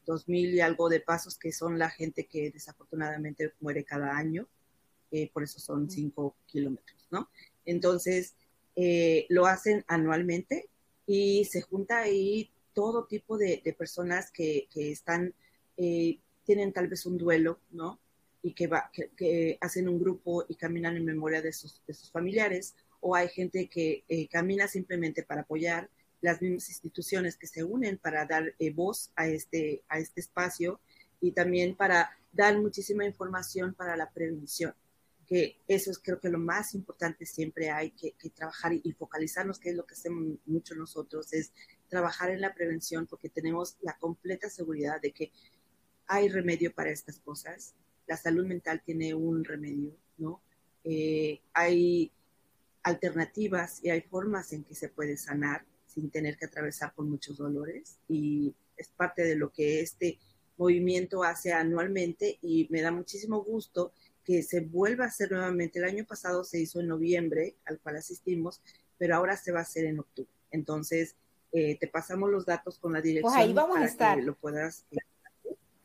[0.04, 4.46] dos mil y algo de pasos, que son la gente que desafortunadamente muere cada año,
[5.10, 7.30] eh, por eso son cinco kilómetros, ¿no?
[7.64, 8.34] Entonces,
[8.76, 10.68] eh, lo hacen anualmente
[11.06, 15.34] y se junta ahí todo tipo de, personas que, están,
[15.78, 17.98] eh, tienen tal vez un duelo, ¿no?
[18.46, 22.10] Y que, va, que, hacen un grupo y caminan en memoria de sus, de sus
[22.10, 27.98] familiares, o hay gente que camina simplemente para apoyar, las mismas instituciones que se unen
[27.98, 30.80] para dar eh, voz a este, a este espacio
[31.20, 34.74] y también para dar muchísima información para la prevención,
[35.26, 39.70] que eso es creo que lo más importante siempre hay que, trabajar y, focalizarnos, que
[39.70, 41.52] es lo que hacemos mucho nosotros, es
[41.88, 45.32] trabajar en la prevención porque tenemos la completa seguridad de que
[46.06, 47.74] hay remedio para estas cosas,
[48.06, 50.40] la salud mental tiene un remedio, ¿no?
[50.84, 52.12] Eh, hay
[52.82, 57.38] alternativas y hay formas en que se puede sanar sin tener que atravesar por muchos
[57.38, 60.18] dolores y es parte de lo que este
[60.56, 63.92] movimiento hace anualmente y me da muchísimo gusto
[64.24, 65.78] que se vuelva a hacer nuevamente.
[65.78, 68.60] El año pasado se hizo en noviembre, al cual asistimos,
[68.98, 70.30] pero ahora se va a hacer en octubre.
[70.50, 71.16] Entonces,
[71.52, 74.18] eh, te pasamos los datos con la dirección pues ahí vamos para a estar.
[74.18, 74.96] que lo puedas eh,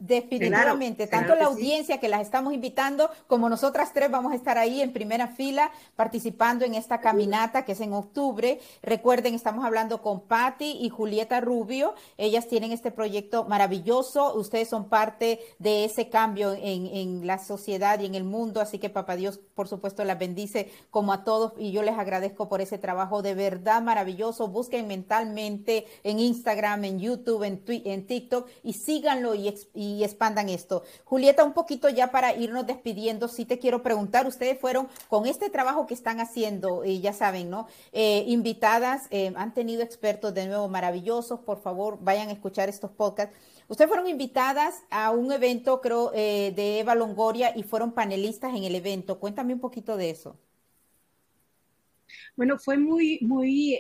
[0.04, 4.82] Definitivamente, tanto la audiencia que las estamos invitando como nosotras tres vamos a estar ahí
[4.82, 8.60] en primera fila participando en esta caminata que es en octubre.
[8.82, 11.94] Recuerden, estamos hablando con Patti y Julieta Rubio.
[12.18, 14.34] Ellas tienen este proyecto maravilloso.
[14.34, 18.60] Ustedes son parte de ese cambio en, en la sociedad y en el mundo.
[18.60, 22.50] Así que papá Dios, por supuesto, las bendice como a todos y yo les agradezco
[22.50, 24.48] por ese trabajo de verdad maravilloso.
[24.48, 30.50] Busquen mentalmente en Instagram, en YouTube, en, en TikTok y síganlo y, y y expandan
[30.50, 30.84] esto.
[31.04, 35.50] Julieta, un poquito ya para irnos despidiendo, sí te quiero preguntar, ustedes fueron con este
[35.50, 37.68] trabajo que están haciendo, y ya saben, ¿no?
[37.92, 42.92] Eh, invitadas, eh, han tenido expertos de nuevo maravillosos, por favor, vayan a escuchar estos
[42.92, 43.38] podcasts.
[43.68, 48.64] Ustedes fueron invitadas a un evento, creo, eh, de Eva Longoria y fueron panelistas en
[48.64, 49.20] el evento.
[49.20, 50.38] Cuéntame un poquito de eso.
[52.36, 53.78] Bueno, fue muy, muy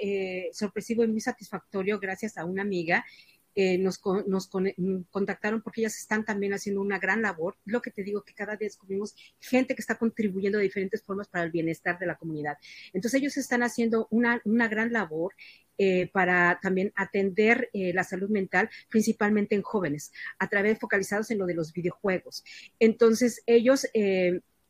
[0.53, 3.03] sorpresivo y muy satisfactorio gracias a una amiga
[3.53, 7.57] eh, nos, mm, contactaron porque ellas están también haciendo una gran labor.
[7.65, 11.27] Lo que te digo, que cada día descubrimos gente que está contribuyendo de diferentes formas
[11.27, 12.57] para el bienestar de la comunidad.
[12.93, 15.33] Entonces ellos están haciendo una, una gran labor
[15.77, 21.39] eh, para también atender eh, la salud mental, principalmente en jóvenes, a través focalizados en
[21.39, 22.43] lo de los videojuegos.
[22.79, 23.85] Entonces ellos,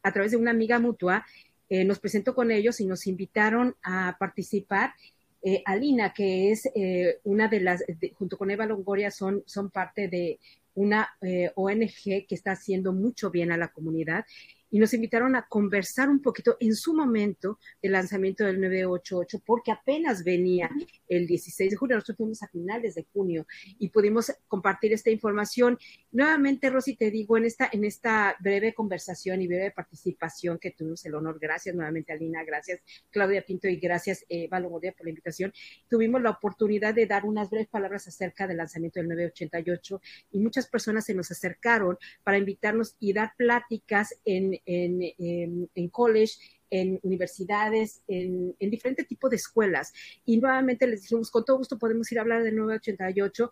[0.03, 1.25] a través de una amiga mutua,
[1.69, 4.93] nos presentó con ellos y nos invitaron a participar
[5.41, 10.07] eh, Alina, que es eh, una de las, junto con Eva Longoria, son, son parte
[10.07, 10.39] de
[10.73, 14.25] una eh, ONG que está haciendo mucho bien a la comunidad
[14.71, 19.71] y nos invitaron a conversar un poquito en su momento del lanzamiento del 988, porque
[19.71, 20.69] apenas venía
[21.07, 23.45] el 16 de junio, nosotros fuimos a finales de junio
[23.77, 25.77] y pudimos compartir esta información.
[26.11, 31.05] Nuevamente, Rosy, te digo, en esta, en esta breve conversación y breve participación que tuvimos
[31.05, 32.79] el honor, gracias nuevamente Alina, gracias
[33.09, 35.51] Claudia Pinto y gracias Eva Lomodia por la invitación,
[35.89, 40.67] tuvimos la oportunidad de dar unas breves palabras acerca del lanzamiento del 988 y muchas
[40.67, 46.33] personas se nos acercaron para invitarnos y dar pláticas en en, college,
[46.69, 49.93] en universidades, en, en diferentes tipos de escuelas.
[50.25, 53.51] Y nuevamente les dijimos, con todo gusto podemos ir a hablar del 988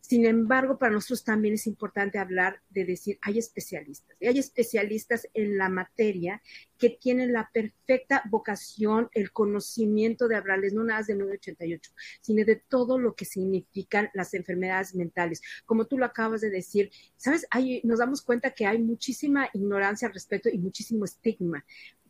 [0.00, 5.28] Sin embargo, para nosotros también es importante hablar de decir, hay especialistas, y hay especialistas
[5.34, 6.42] en la materia
[6.78, 12.44] que tienen la perfecta vocación, el conocimiento de hablarles, no nada más de 988, sino
[12.44, 15.42] de todo lo que significan las enfermedades mentales.
[15.66, 17.46] Como tú lo acabas de decir, ¿sabes?
[17.84, 21.64] nos damos cuenta que hay muchísima ignorancia al respecto y muchísimo estigma.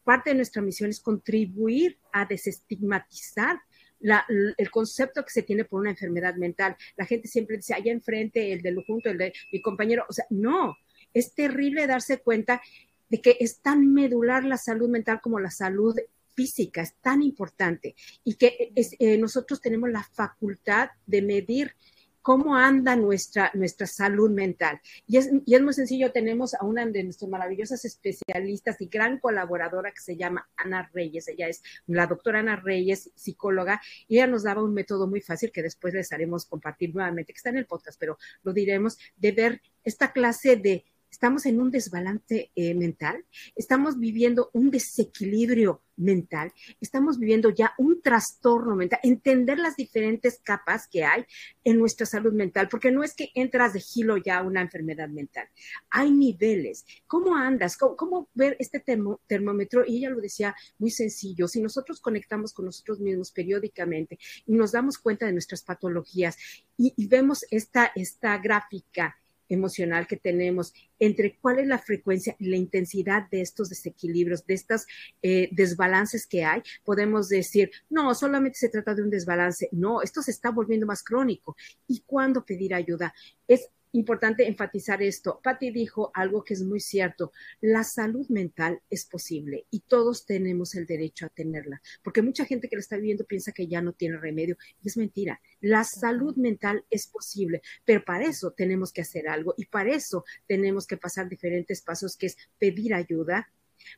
[0.04, 3.60] Parte de nuestra misión es contribuir a desestigmatizar
[4.00, 6.76] el concepto que se tiene por una enfermedad mental.
[6.96, 10.04] La gente siempre dice, allá enfrente, el de lo junto, el de mi compañero.
[10.08, 10.76] O sea, no,
[11.12, 12.60] es terrible darse cuenta
[13.08, 15.96] de que es tan medular la salud mental como la salud
[16.34, 21.74] física, es tan importante y que eh, nosotros tenemos la facultad de medir
[22.22, 24.80] cómo anda nuestra, nuestra salud mental.
[25.06, 29.18] Y es, y es muy sencillo, tenemos a una de nuestras maravillosas especialistas y gran
[29.18, 34.26] colaboradora que se llama Ana Reyes, ella es la doctora Ana Reyes, psicóloga, y ella
[34.26, 37.58] nos daba un método muy fácil que después les haremos compartir nuevamente, que está en
[37.58, 42.74] el podcast, pero lo diremos, de ver esta clase de estamos en un desbalance eh,
[42.74, 43.24] mental,
[43.56, 50.88] estamos viviendo un desequilibrio mental, estamos viviendo ya un trastorno mental, entender las diferentes capas
[50.88, 51.24] que hay
[51.62, 55.08] en nuestra salud mental, porque no es que entras de gilo ya a una enfermedad
[55.08, 55.48] mental,
[55.90, 56.84] hay niveles.
[57.06, 57.76] ¿Cómo andas?
[57.76, 58.82] ¿Cómo, ver este
[59.26, 59.84] termómetro?
[59.86, 64.72] Y ella lo decía muy sencillo, si nosotros conectamos con nosotros mismos periódicamente y nos
[64.72, 66.36] damos cuenta de nuestras patologías
[66.76, 69.19] y, y vemos esta, esta gráfica,
[69.50, 74.54] emocional que tenemos, entre cuál es la frecuencia y la intensidad de estos desequilibrios, de
[74.54, 74.86] estos
[75.22, 80.22] eh, desbalances que hay, podemos decir, no, solamente se trata de un desbalance, no, esto
[80.22, 81.56] se está volviendo más crónico.
[81.86, 83.12] ¿Y cuándo pedir ayuda?
[83.46, 85.40] Es importante enfatizar esto.
[85.42, 87.32] Patti dijo algo que es muy cierto.
[87.60, 92.68] La salud mental es posible y todos tenemos el derecho a tenerla, porque mucha gente
[92.68, 95.40] que la está viviendo piensa que ya no tiene remedio y es mentira.
[95.60, 100.24] La salud mental es posible, pero para eso tenemos que hacer algo y para eso
[100.46, 103.50] tenemos que pasar diferentes pasos, que es pedir ayuda,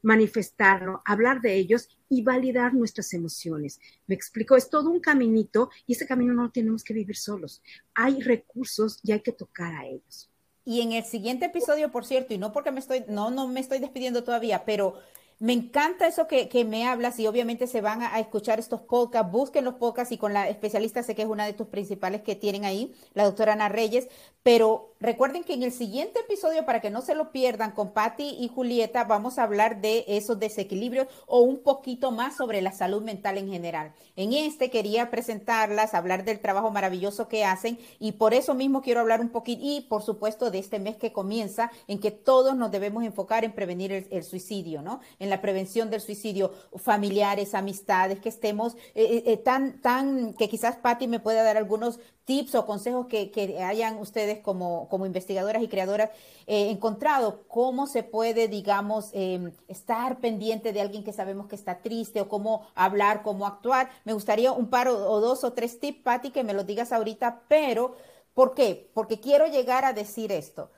[0.03, 3.81] manifestarlo, hablar de ellos y validar nuestras emociones.
[4.07, 7.63] Me explico, es todo un caminito y ese camino no lo tenemos que vivir solos.
[7.95, 10.31] Hay recursos y hay que tocar a ellos.
[10.65, 13.61] Y en el siguiente episodio, por cierto, y no porque me estoy, no, no me
[13.61, 14.95] estoy despidiendo todavía, pero
[15.43, 19.65] me encanta eso que, me hablas y obviamente se van a, escuchar estos podcasts, busquen
[19.65, 22.65] los podcasts y con la especialista sé que es una de tus principales que tienen
[22.65, 24.07] ahí, la doctora Ana Reyes,
[24.45, 28.37] pero recuerden que en el siguiente episodio, para que no se lo pierdan, con Patti
[28.41, 33.03] y Julieta vamos a hablar de esos desequilibrios o un poquito más sobre la salud
[33.03, 33.93] mental en general.
[34.17, 39.01] En este quería presentarlas, hablar del trabajo maravilloso que hacen y por eso mismo quiero
[39.01, 42.71] hablar un poquito y por supuesto de este mes que comienza en que todos nos
[42.71, 45.01] debemos enfocar en prevenir el, suicidio, ¿no?
[45.19, 50.77] la prevención del suicidio, familiares, amistades, que estemos eh, eh, eh, tan, tan, que quizás
[50.77, 55.63] Patti me pueda dar algunos tips o consejos que, que hayan ustedes como, como investigadoras
[55.63, 56.11] y creadoras
[56.47, 62.21] encontrado, cómo se puede, digamos, em, estar pendiente de alguien que sabemos que está triste
[62.21, 63.91] o cómo hablar, cómo actuar.
[64.05, 67.43] Me gustaría un par o, dos o tres tips, Patti, que me los digas ahorita,
[67.49, 67.97] pero
[68.35, 68.91] ¿por qué?
[68.95, 70.71] Porque quiero llegar a decir esto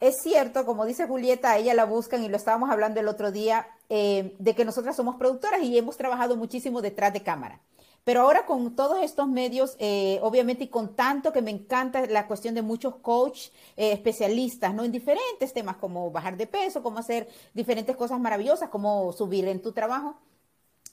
[0.00, 3.66] es cierto, como dice Julieta, ella la buscan y lo estábamos hablando el otro día,
[3.88, 7.60] eh, de que nosotras somos productoras y hemos trabajado muchísimo detrás de cámara.
[8.06, 12.28] Pero ahora con todos estos medios, eh, obviamente, y con tanto que me encanta la
[12.28, 14.84] cuestión de muchos coach eh, especialistas, ¿no?
[14.84, 19.60] En diferentes temas, como bajar de peso, cómo hacer diferentes cosas maravillosas, como subir en
[19.60, 20.20] tu trabajo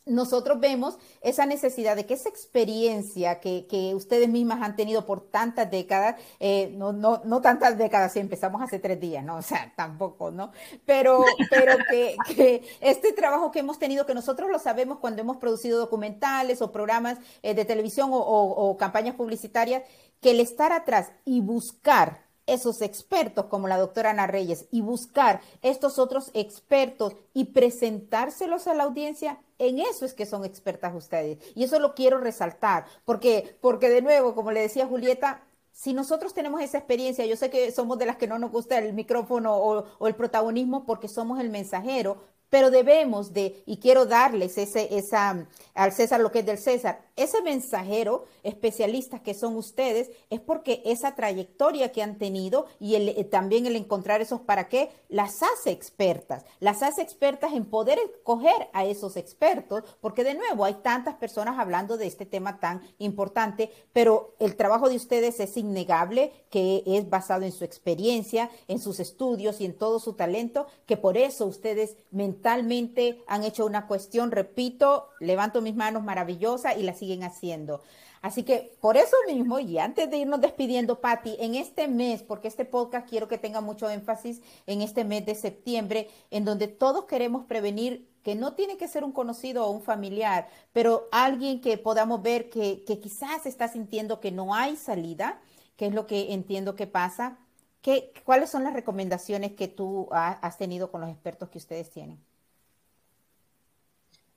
[0.05, 5.69] nosotros vemos esa necesidad de que esa experiencia que, ustedes mismas han tenido por tantas
[5.71, 9.37] décadas, eh, no, no, no tantas décadas, si empezamos hace tres días, ¿no?
[9.43, 10.51] O sea, tampoco, ¿no?
[10.85, 15.77] Pero, pero que, este trabajo que hemos tenido, que nosotros lo sabemos cuando hemos producido
[15.77, 19.83] documentales o programas eh, de televisión o campañas publicitarias,
[20.21, 25.41] que el estar atrás y buscar esos expertos como la doctora Ana Reyes y buscar
[25.61, 31.39] estos otros expertos y presentárselos a la audiencia, en eso es que son expertas ustedes.
[31.55, 36.33] Y eso lo quiero resaltar, porque, porque de nuevo, como le decía Julieta, si nosotros
[36.33, 39.55] tenemos esa experiencia, yo sé que somos de las que no nos gusta el micrófono
[39.55, 42.23] o, o, el protagonismo porque somos el mensajero,
[42.53, 47.01] pero debemos de, y quiero darles ese, esa, al César lo que es del César,
[47.15, 53.23] ese mensajero especialista que son ustedes, es porque esa trayectoria que han tenido y eh,
[53.23, 58.69] también el encontrar esos para qué, las hace expertas, las hace expertas en poder escoger
[58.73, 63.71] a esos expertos, porque de nuevo hay tantas personas hablando de este tema tan importante,
[63.93, 68.99] pero el trabajo de ustedes es innegable, que es basado en su experiencia, en sus
[68.99, 71.97] estudios y en todo su talento, que por eso ustedes
[72.43, 77.81] mentalmente han hecho una cuestión, repito, levanto mis manos maravillosa y la siguen haciendo.
[78.21, 82.49] Así que por eso mismo, y antes de irnos despidiendo, Patti, en este mes, porque
[82.49, 87.05] este podcast quiero que tenga mucho énfasis en este mes de septiembre, en donde todos
[87.05, 91.77] queremos prevenir que no tiene que ser un conocido o un familiar, pero alguien que
[91.77, 95.39] podamos ver que, que quizás está sintiendo que no hay salida,
[95.77, 97.37] que es lo que entiendo que pasa.
[97.81, 102.19] ¿Qué, ¿Cuáles son las recomendaciones que tú has tenido con los expertos que ustedes tienen?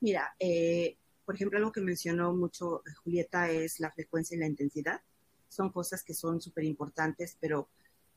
[0.01, 4.47] Mira, eh, por ejemplo, algo que mencionó mucho eh, Julieta es la frecuencia y la
[4.47, 5.01] intensidad.
[5.49, 7.69] Son cosas que son súper importantes, pero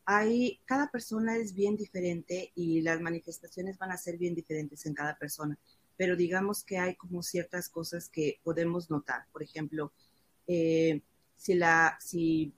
[0.05, 4.93] hay, cada persona es bien diferente y las manifestaciones van a ser bien diferentes en
[4.93, 5.57] cada persona.
[5.97, 9.25] Pero digamos que hay como ciertas cosas que podemos notar.
[9.31, 9.91] Por ejemplo,
[10.47, 11.01] eh,
[11.35, 12.53] si, la, si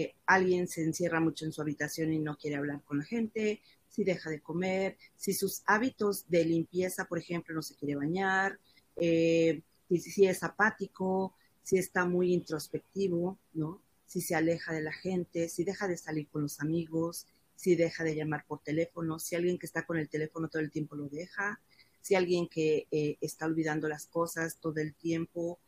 [0.00, 3.60] eh, alguien se encierra mucho en su habitación y no quiere hablar con la gente,
[3.88, 8.58] si deja de comer, si sus hábitos de limpieza, por ejemplo, no se quiere bañar,
[8.96, 13.82] eh, si, es apático, si está muy introspectivo, ¿no?
[14.06, 17.26] Si se aleja de la gente, si deja de salir con los amigos,
[17.56, 20.70] si deja de llamar por teléfono, si alguien que está con el teléfono todo el
[20.70, 21.60] tiempo lo deja,
[22.00, 25.58] si alguien que eh, está olvidando las cosas todo el tiempo,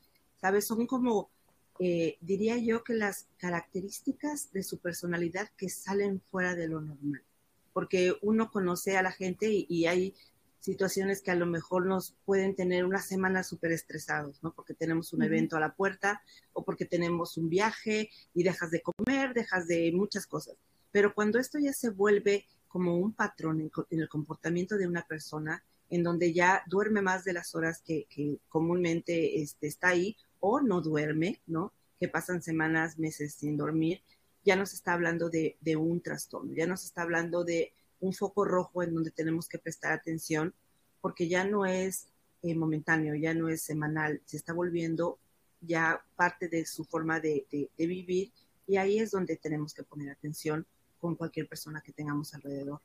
[0.41, 0.67] ¿sabes?
[0.67, 1.31] Son como,
[1.79, 7.23] eh, diría yo que las características de su personalidad que salen fuera de lo normal,
[7.73, 10.15] porque uno conoce a la gente y hay
[10.63, 14.55] situaciones que a lo mejor nos pueden tener una semana súper estresados, ¿no?
[14.55, 18.81] Porque tenemos un evento a la puerta o porque tenemos un viaje y dejas de
[18.81, 20.55] comer, dejas de muchas cosas.
[20.93, 25.65] Pero cuando esto ya se vuelve como un patrón en, el comportamiento de una persona,
[25.91, 28.07] en donde ya duerme más de las horas que,
[28.49, 31.73] comúnmente este, está ahí o no duerme, ¿no?
[31.99, 34.03] Que pasan semanas, meses sin dormir,
[34.45, 38.45] ya nos está hablando de, de un trastorno, ya nos está hablando de un foco
[38.45, 40.53] rojo en donde tenemos que prestar atención
[41.01, 42.09] porque ya no es
[42.43, 45.19] eh, momentáneo, ya no es semanal, se está volviendo
[45.61, 47.47] ya parte de su forma de,
[47.79, 48.33] vivir
[48.67, 50.67] y ahí es donde tenemos que poner atención
[51.01, 52.81] con cualquier persona que tengamos alrededor.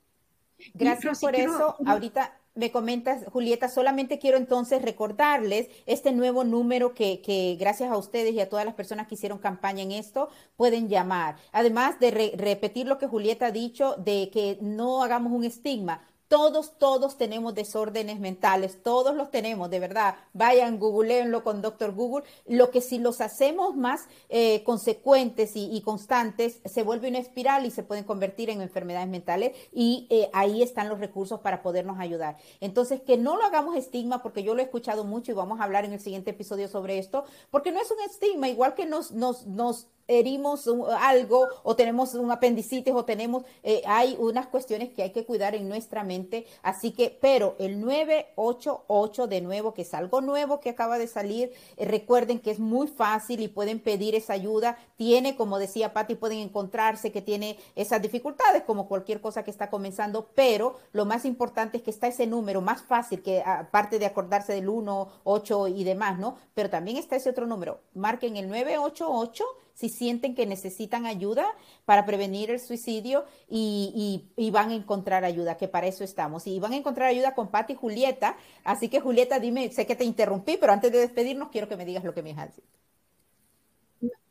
[0.75, 1.75] Gracias por eso.
[1.85, 7.97] Ahorita me comentas, Julieta, solamente quiero entonces recordarles este nuevo número que, que, gracias a
[7.97, 11.37] ustedes y a todas las personas que hicieron campaña en esto, pueden llamar.
[11.51, 16.01] Además de repetir lo que Julieta ha dicho, de que no hagamos un estigma.
[16.27, 20.15] Todos, todos tenemos desórdenes mentales, todos los tenemos, de verdad.
[20.33, 22.25] Vayan, googleenlo con Doctor Google.
[22.45, 27.71] Lo que si los hacemos más eh, consecuentes y, constantes, se vuelve una espiral y
[27.71, 32.37] se pueden convertir en enfermedades mentales y eh, ahí están los recursos para podernos ayudar.
[32.59, 35.63] Entonces, que no lo hagamos estigma, porque yo lo he escuchado mucho y vamos a
[35.63, 39.11] hablar en el siguiente episodio sobre esto, porque no es un estigma, igual que nos,
[39.11, 40.67] nos, nos herimos
[40.99, 45.55] algo o tenemos un apendicitis o tenemos, eh, hay unas cuestiones que hay que cuidar
[45.55, 46.45] en nuestra mente.
[46.63, 51.51] Así que, pero el 988 de nuevo, que es algo nuevo que acaba de salir,
[51.77, 54.77] eh, recuerden que es muy fácil y pueden pedir esa ayuda.
[54.95, 59.69] Tiene, como decía Patti, pueden encontrarse que tiene esas dificultades como cualquier cosa que está
[59.69, 64.05] comenzando, pero lo más importante es que está ese número más fácil que aparte de
[64.05, 66.37] acordarse del 1, 8 y demás, ¿no?
[66.53, 67.81] Pero también está ese otro número.
[67.93, 69.43] Marquen el 988
[69.77, 71.45] si sienten que necesitan ayuda
[71.85, 76.47] para prevenir el suicidio y, van a encontrar ayuda, que para eso estamos.
[76.47, 78.35] Y van a encontrar ayuda con Patti y Julieta.
[78.63, 81.85] Así que Julieta, dime, sé que te interrumpí, pero antes de despedirnos quiero que me
[81.85, 82.67] digas lo que me has dicho.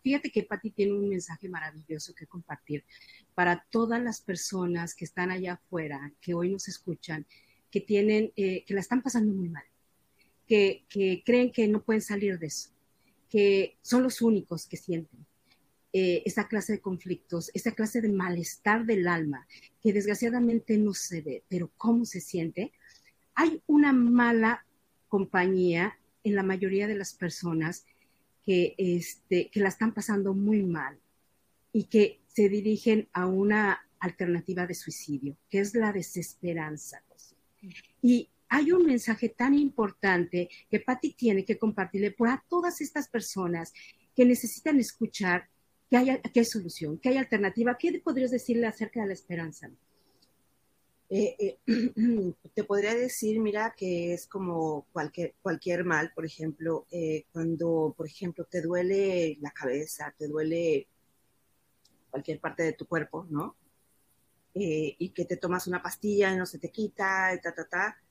[0.03, 2.85] Fíjate que Patti tiene un mensaje maravilloso que compartir
[3.33, 7.25] para todas las personas que están allá afuera, que hoy nos escuchan,
[7.71, 9.65] que tienen, eh, que la están pasando muy mal,
[10.49, 12.71] que, que creen que no pueden salir de eso,
[13.29, 15.25] que son los únicos que sienten,
[15.99, 19.49] eh, esa clase de conflictos, esa clase de malestar del alma,
[19.83, 22.73] que desgraciadamente no se ve, pero cómo se siente,
[23.35, 24.67] hay una mala
[25.09, 27.87] compañía en la mayoría de las personas
[28.45, 30.99] que, este, que la están pasando muy mal
[31.73, 37.03] y que se dirigen a una alternativa de suicidio, que es la desesperanza.
[38.03, 43.73] Y hay un mensaje tan importante que Patti tiene que compartirle para todas estas personas
[44.15, 45.49] que necesitan escuchar
[45.89, 47.77] que hay, hay solución, que hay alternativa.
[47.79, 49.71] ¿Qué podrías decirle acerca de la esperanza?
[51.09, 51.59] Eh, eh,
[52.55, 58.07] te podría decir, mira, que es como cualquier, cualquier mal, por ejemplo, eh, cuando, por
[58.07, 60.89] ejemplo, te duele la cabeza, te duele
[62.11, 63.57] cualquier parte de tu cuerpo, ¿no?
[64.59, 68.03] y que te tomas una pastilla y no se te quita, ta, ta, ta,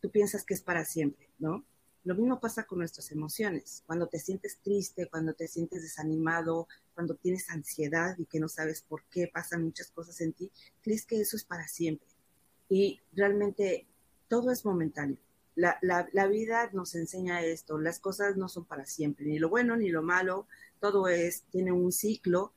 [0.00, 1.66] tú piensas que es para siempre, ¿no?
[2.04, 3.82] Lo mismo pasa con nuestras emociones.
[3.86, 8.82] Cuando te sientes triste, cuando te sientes desanimado, cuando tienes ansiedad y que no sabes
[8.82, 10.50] por qué pasan muchas cosas en ti,
[10.82, 12.08] crees que eso es para siempre.
[12.70, 13.86] Y realmente
[14.28, 15.18] todo es momentáneo.
[15.56, 19.50] La, la, la, vida nos enseña esto, las cosas no son para siempre, ni lo
[19.50, 20.46] bueno ni lo malo,
[20.78, 22.54] todo es, tiene un ciclo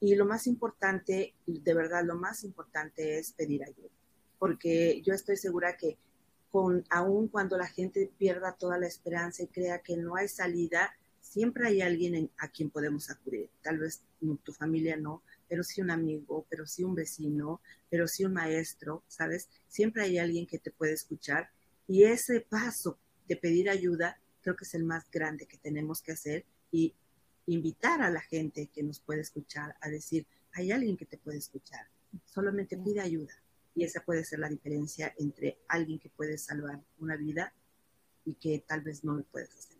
[0.00, 3.90] y lo más importante, de verdad, lo más importante es pedir ayuda,
[4.38, 5.98] porque yo estoy segura que
[6.50, 10.94] con, aun cuando la gente pierda toda la esperanza y crea que no hay salida,
[11.20, 13.50] siempre hay alguien a quien podemos acudir.
[13.62, 14.02] Tal vez
[14.42, 19.02] tu familia no, pero sí un amigo, pero sí un vecino, pero sí un maestro,
[19.08, 19.48] ¿sabes?
[19.68, 21.50] Siempre hay alguien que te puede escuchar
[21.86, 26.12] y ese paso de pedir ayuda creo que es el más grande que tenemos que
[26.12, 26.94] hacer y
[27.46, 31.38] invitar a la gente que nos puede escuchar a decir, hay alguien que te puede
[31.38, 31.88] escuchar,
[32.26, 33.34] solamente pide ayuda.
[33.76, 37.52] Y esa puede ser la diferencia entre alguien que puede salvar una vida
[38.24, 39.76] y que tal vez no lo puedes hacer.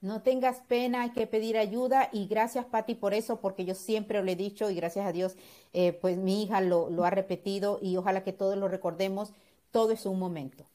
[0.00, 4.22] No tengas pena, hay que pedir ayuda y gracias Patti por eso, porque yo siempre
[4.22, 5.34] lo he dicho y gracias a Dios,
[5.72, 9.32] eh, pues mi hija lo, lo, ha repetido y ojalá que todos lo recordemos,
[9.72, 10.68] todo es un momento.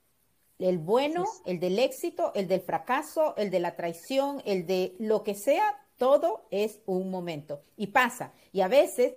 [0.60, 5.24] El bueno, el del éxito, el del fracaso, el de la traición, el de lo
[5.24, 8.34] que sea, todo es un momento y pasa.
[8.52, 9.16] Y a veces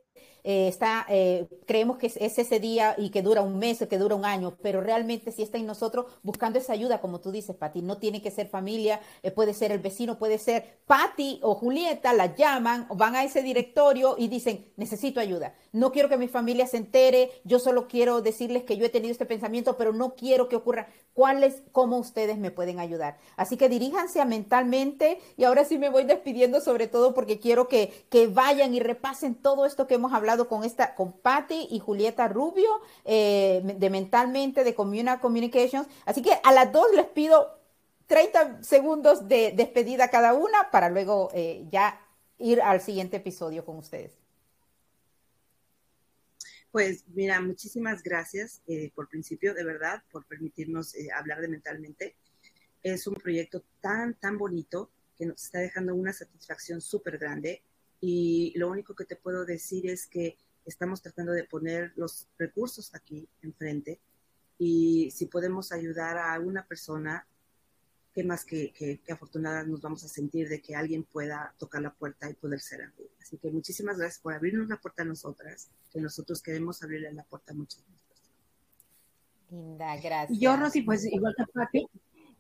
[0.49, 3.99] eh, está, eh, creemos que es, ese día y que dura un mes o que
[3.99, 7.57] dura un año, pero realmente si está en nosotros buscando esa ayuda, como tú dices,
[7.57, 11.57] Pati, no tiene que ser familia, eh, puede ser el vecino, puede ser Pati o
[11.57, 16.29] Julieta, la llaman, van a ese directorio y dicen, necesito ayuda, no quiero que mi
[16.29, 20.15] familia se entere, yo solo quiero decirles que yo he tenido este pensamiento, pero no
[20.15, 20.87] quiero que ocurra.
[21.13, 23.17] ¿Cuáles, cómo ustedes me pueden ayudar?
[23.37, 27.69] Así que diríjanse a mentalmente y ahora sí me voy despidiendo sobre todo porque quiero
[27.69, 31.79] que, que vayan y repasen todo esto que hemos hablado con esta, con Patty y
[31.79, 32.69] Julieta Rubio
[33.05, 35.89] eh, de Mentalmente, de Communal Communications.
[36.05, 37.59] Así que a las dos les pido
[38.07, 42.01] 30 segundos de despedida cada una para luego eh, ya
[42.39, 44.13] ir al siguiente episodio con ustedes.
[46.71, 52.17] Pues mira, muchísimas gracias eh, por principio, de verdad, por permitirnos hablar de mentalmente.
[52.83, 57.63] Es un proyecto tan, tan bonito que nos está dejando una satisfacción súper grande
[58.09, 62.95] y lo único que te puedo decir es que estamos tratando de poner los recursos
[62.95, 64.01] aquí enfrente
[64.59, 67.27] y si podemos ayudar a una persona,
[68.15, 71.93] qué más que, que, afortunada nos vamos a sentir de que alguien pueda tocar la
[71.93, 73.11] puerta y poder ser servir.
[73.21, 77.25] Así que muchísimas gracias por abrirnos la puerta a nosotras, que nosotros queremos abrirle la
[77.25, 78.07] puerta a muchas personas.
[79.51, 80.39] Linda, gracias.
[80.39, 81.89] Yo, Rosy, pues igual que Pati,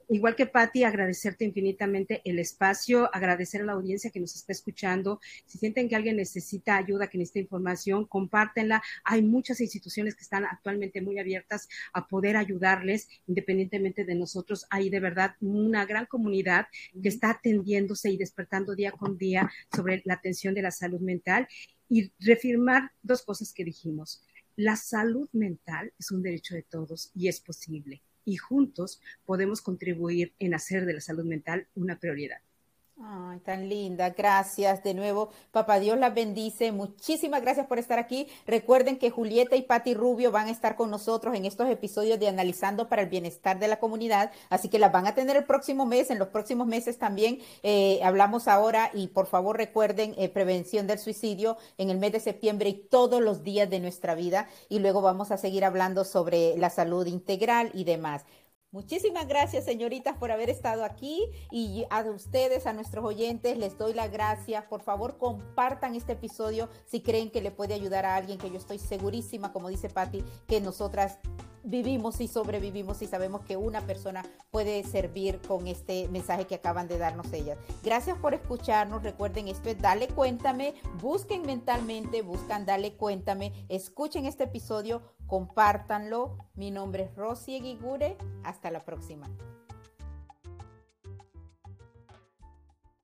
[0.09, 5.21] igual que Patti, agradecerte infinitamente el espacio, agradecer a la audiencia que nos está escuchando.
[5.47, 8.83] Si sienten que alguien necesita ayuda, que necesita información, compártenla.
[9.05, 14.67] Hay muchas instituciones que están actualmente muy abiertas a poder ayudarles, independientemente de nosotros.
[14.71, 16.67] Hay de verdad una gran comunidad
[17.03, 21.49] que está atendiéndose y despertando día con día sobre la atención de la salud mental
[21.89, 24.23] y reafirmar dos cosas que dijimos.
[24.57, 30.35] La salud mental es un derecho de todos y es posible y juntos podemos contribuir
[30.39, 32.43] en hacer de la salud mental una prioridad.
[32.99, 35.29] Ay, tan linda, gracias de nuevo.
[35.51, 36.73] Papá Dios las bendice.
[36.73, 38.27] Muchísimas gracias por estar aquí.
[38.47, 42.29] Recuerden que Julieta y Patti Rubio van a estar con nosotros en estos episodios de
[42.29, 44.33] Analizando para el Bienestar de la Comunidad.
[44.49, 47.39] Así que las van a tener el próximo mes, en los próximos meses también.
[47.63, 52.21] Eh, hablamos ahora y por favor recuerden eh, prevención del suicidio en el mes de
[52.21, 54.49] septiembre y todos los días de nuestra vida.
[54.71, 58.25] Y luego vamos a seguir hablando sobre la salud integral y demás.
[58.77, 63.95] Muchísimas gracias, señoritas, por haber estado aquí y a ustedes, a nuestros oyentes, les doy
[63.95, 64.65] las gracias.
[64.65, 68.59] Por favor, compartan este episodio si creen que le puede ayudar a alguien, que yo
[68.59, 71.19] estoy segurísima, como dice Patti, que nosotras
[71.67, 76.87] vivimos y sobrevivimos y sabemos que una persona puede servir con este mensaje que acaban
[76.87, 77.59] de darnos ellas.
[77.83, 79.03] Gracias por escucharnos.
[79.03, 80.75] Recuerden, esto es Dale Cuéntame.
[81.01, 83.53] Busquen mentalmente, buscan Dale Cuéntame.
[83.69, 86.37] Escuchen este episodio, compártanlo.
[86.55, 88.17] Mi nombre es Rosy Eguigure.
[88.45, 89.27] Hasta la próxima.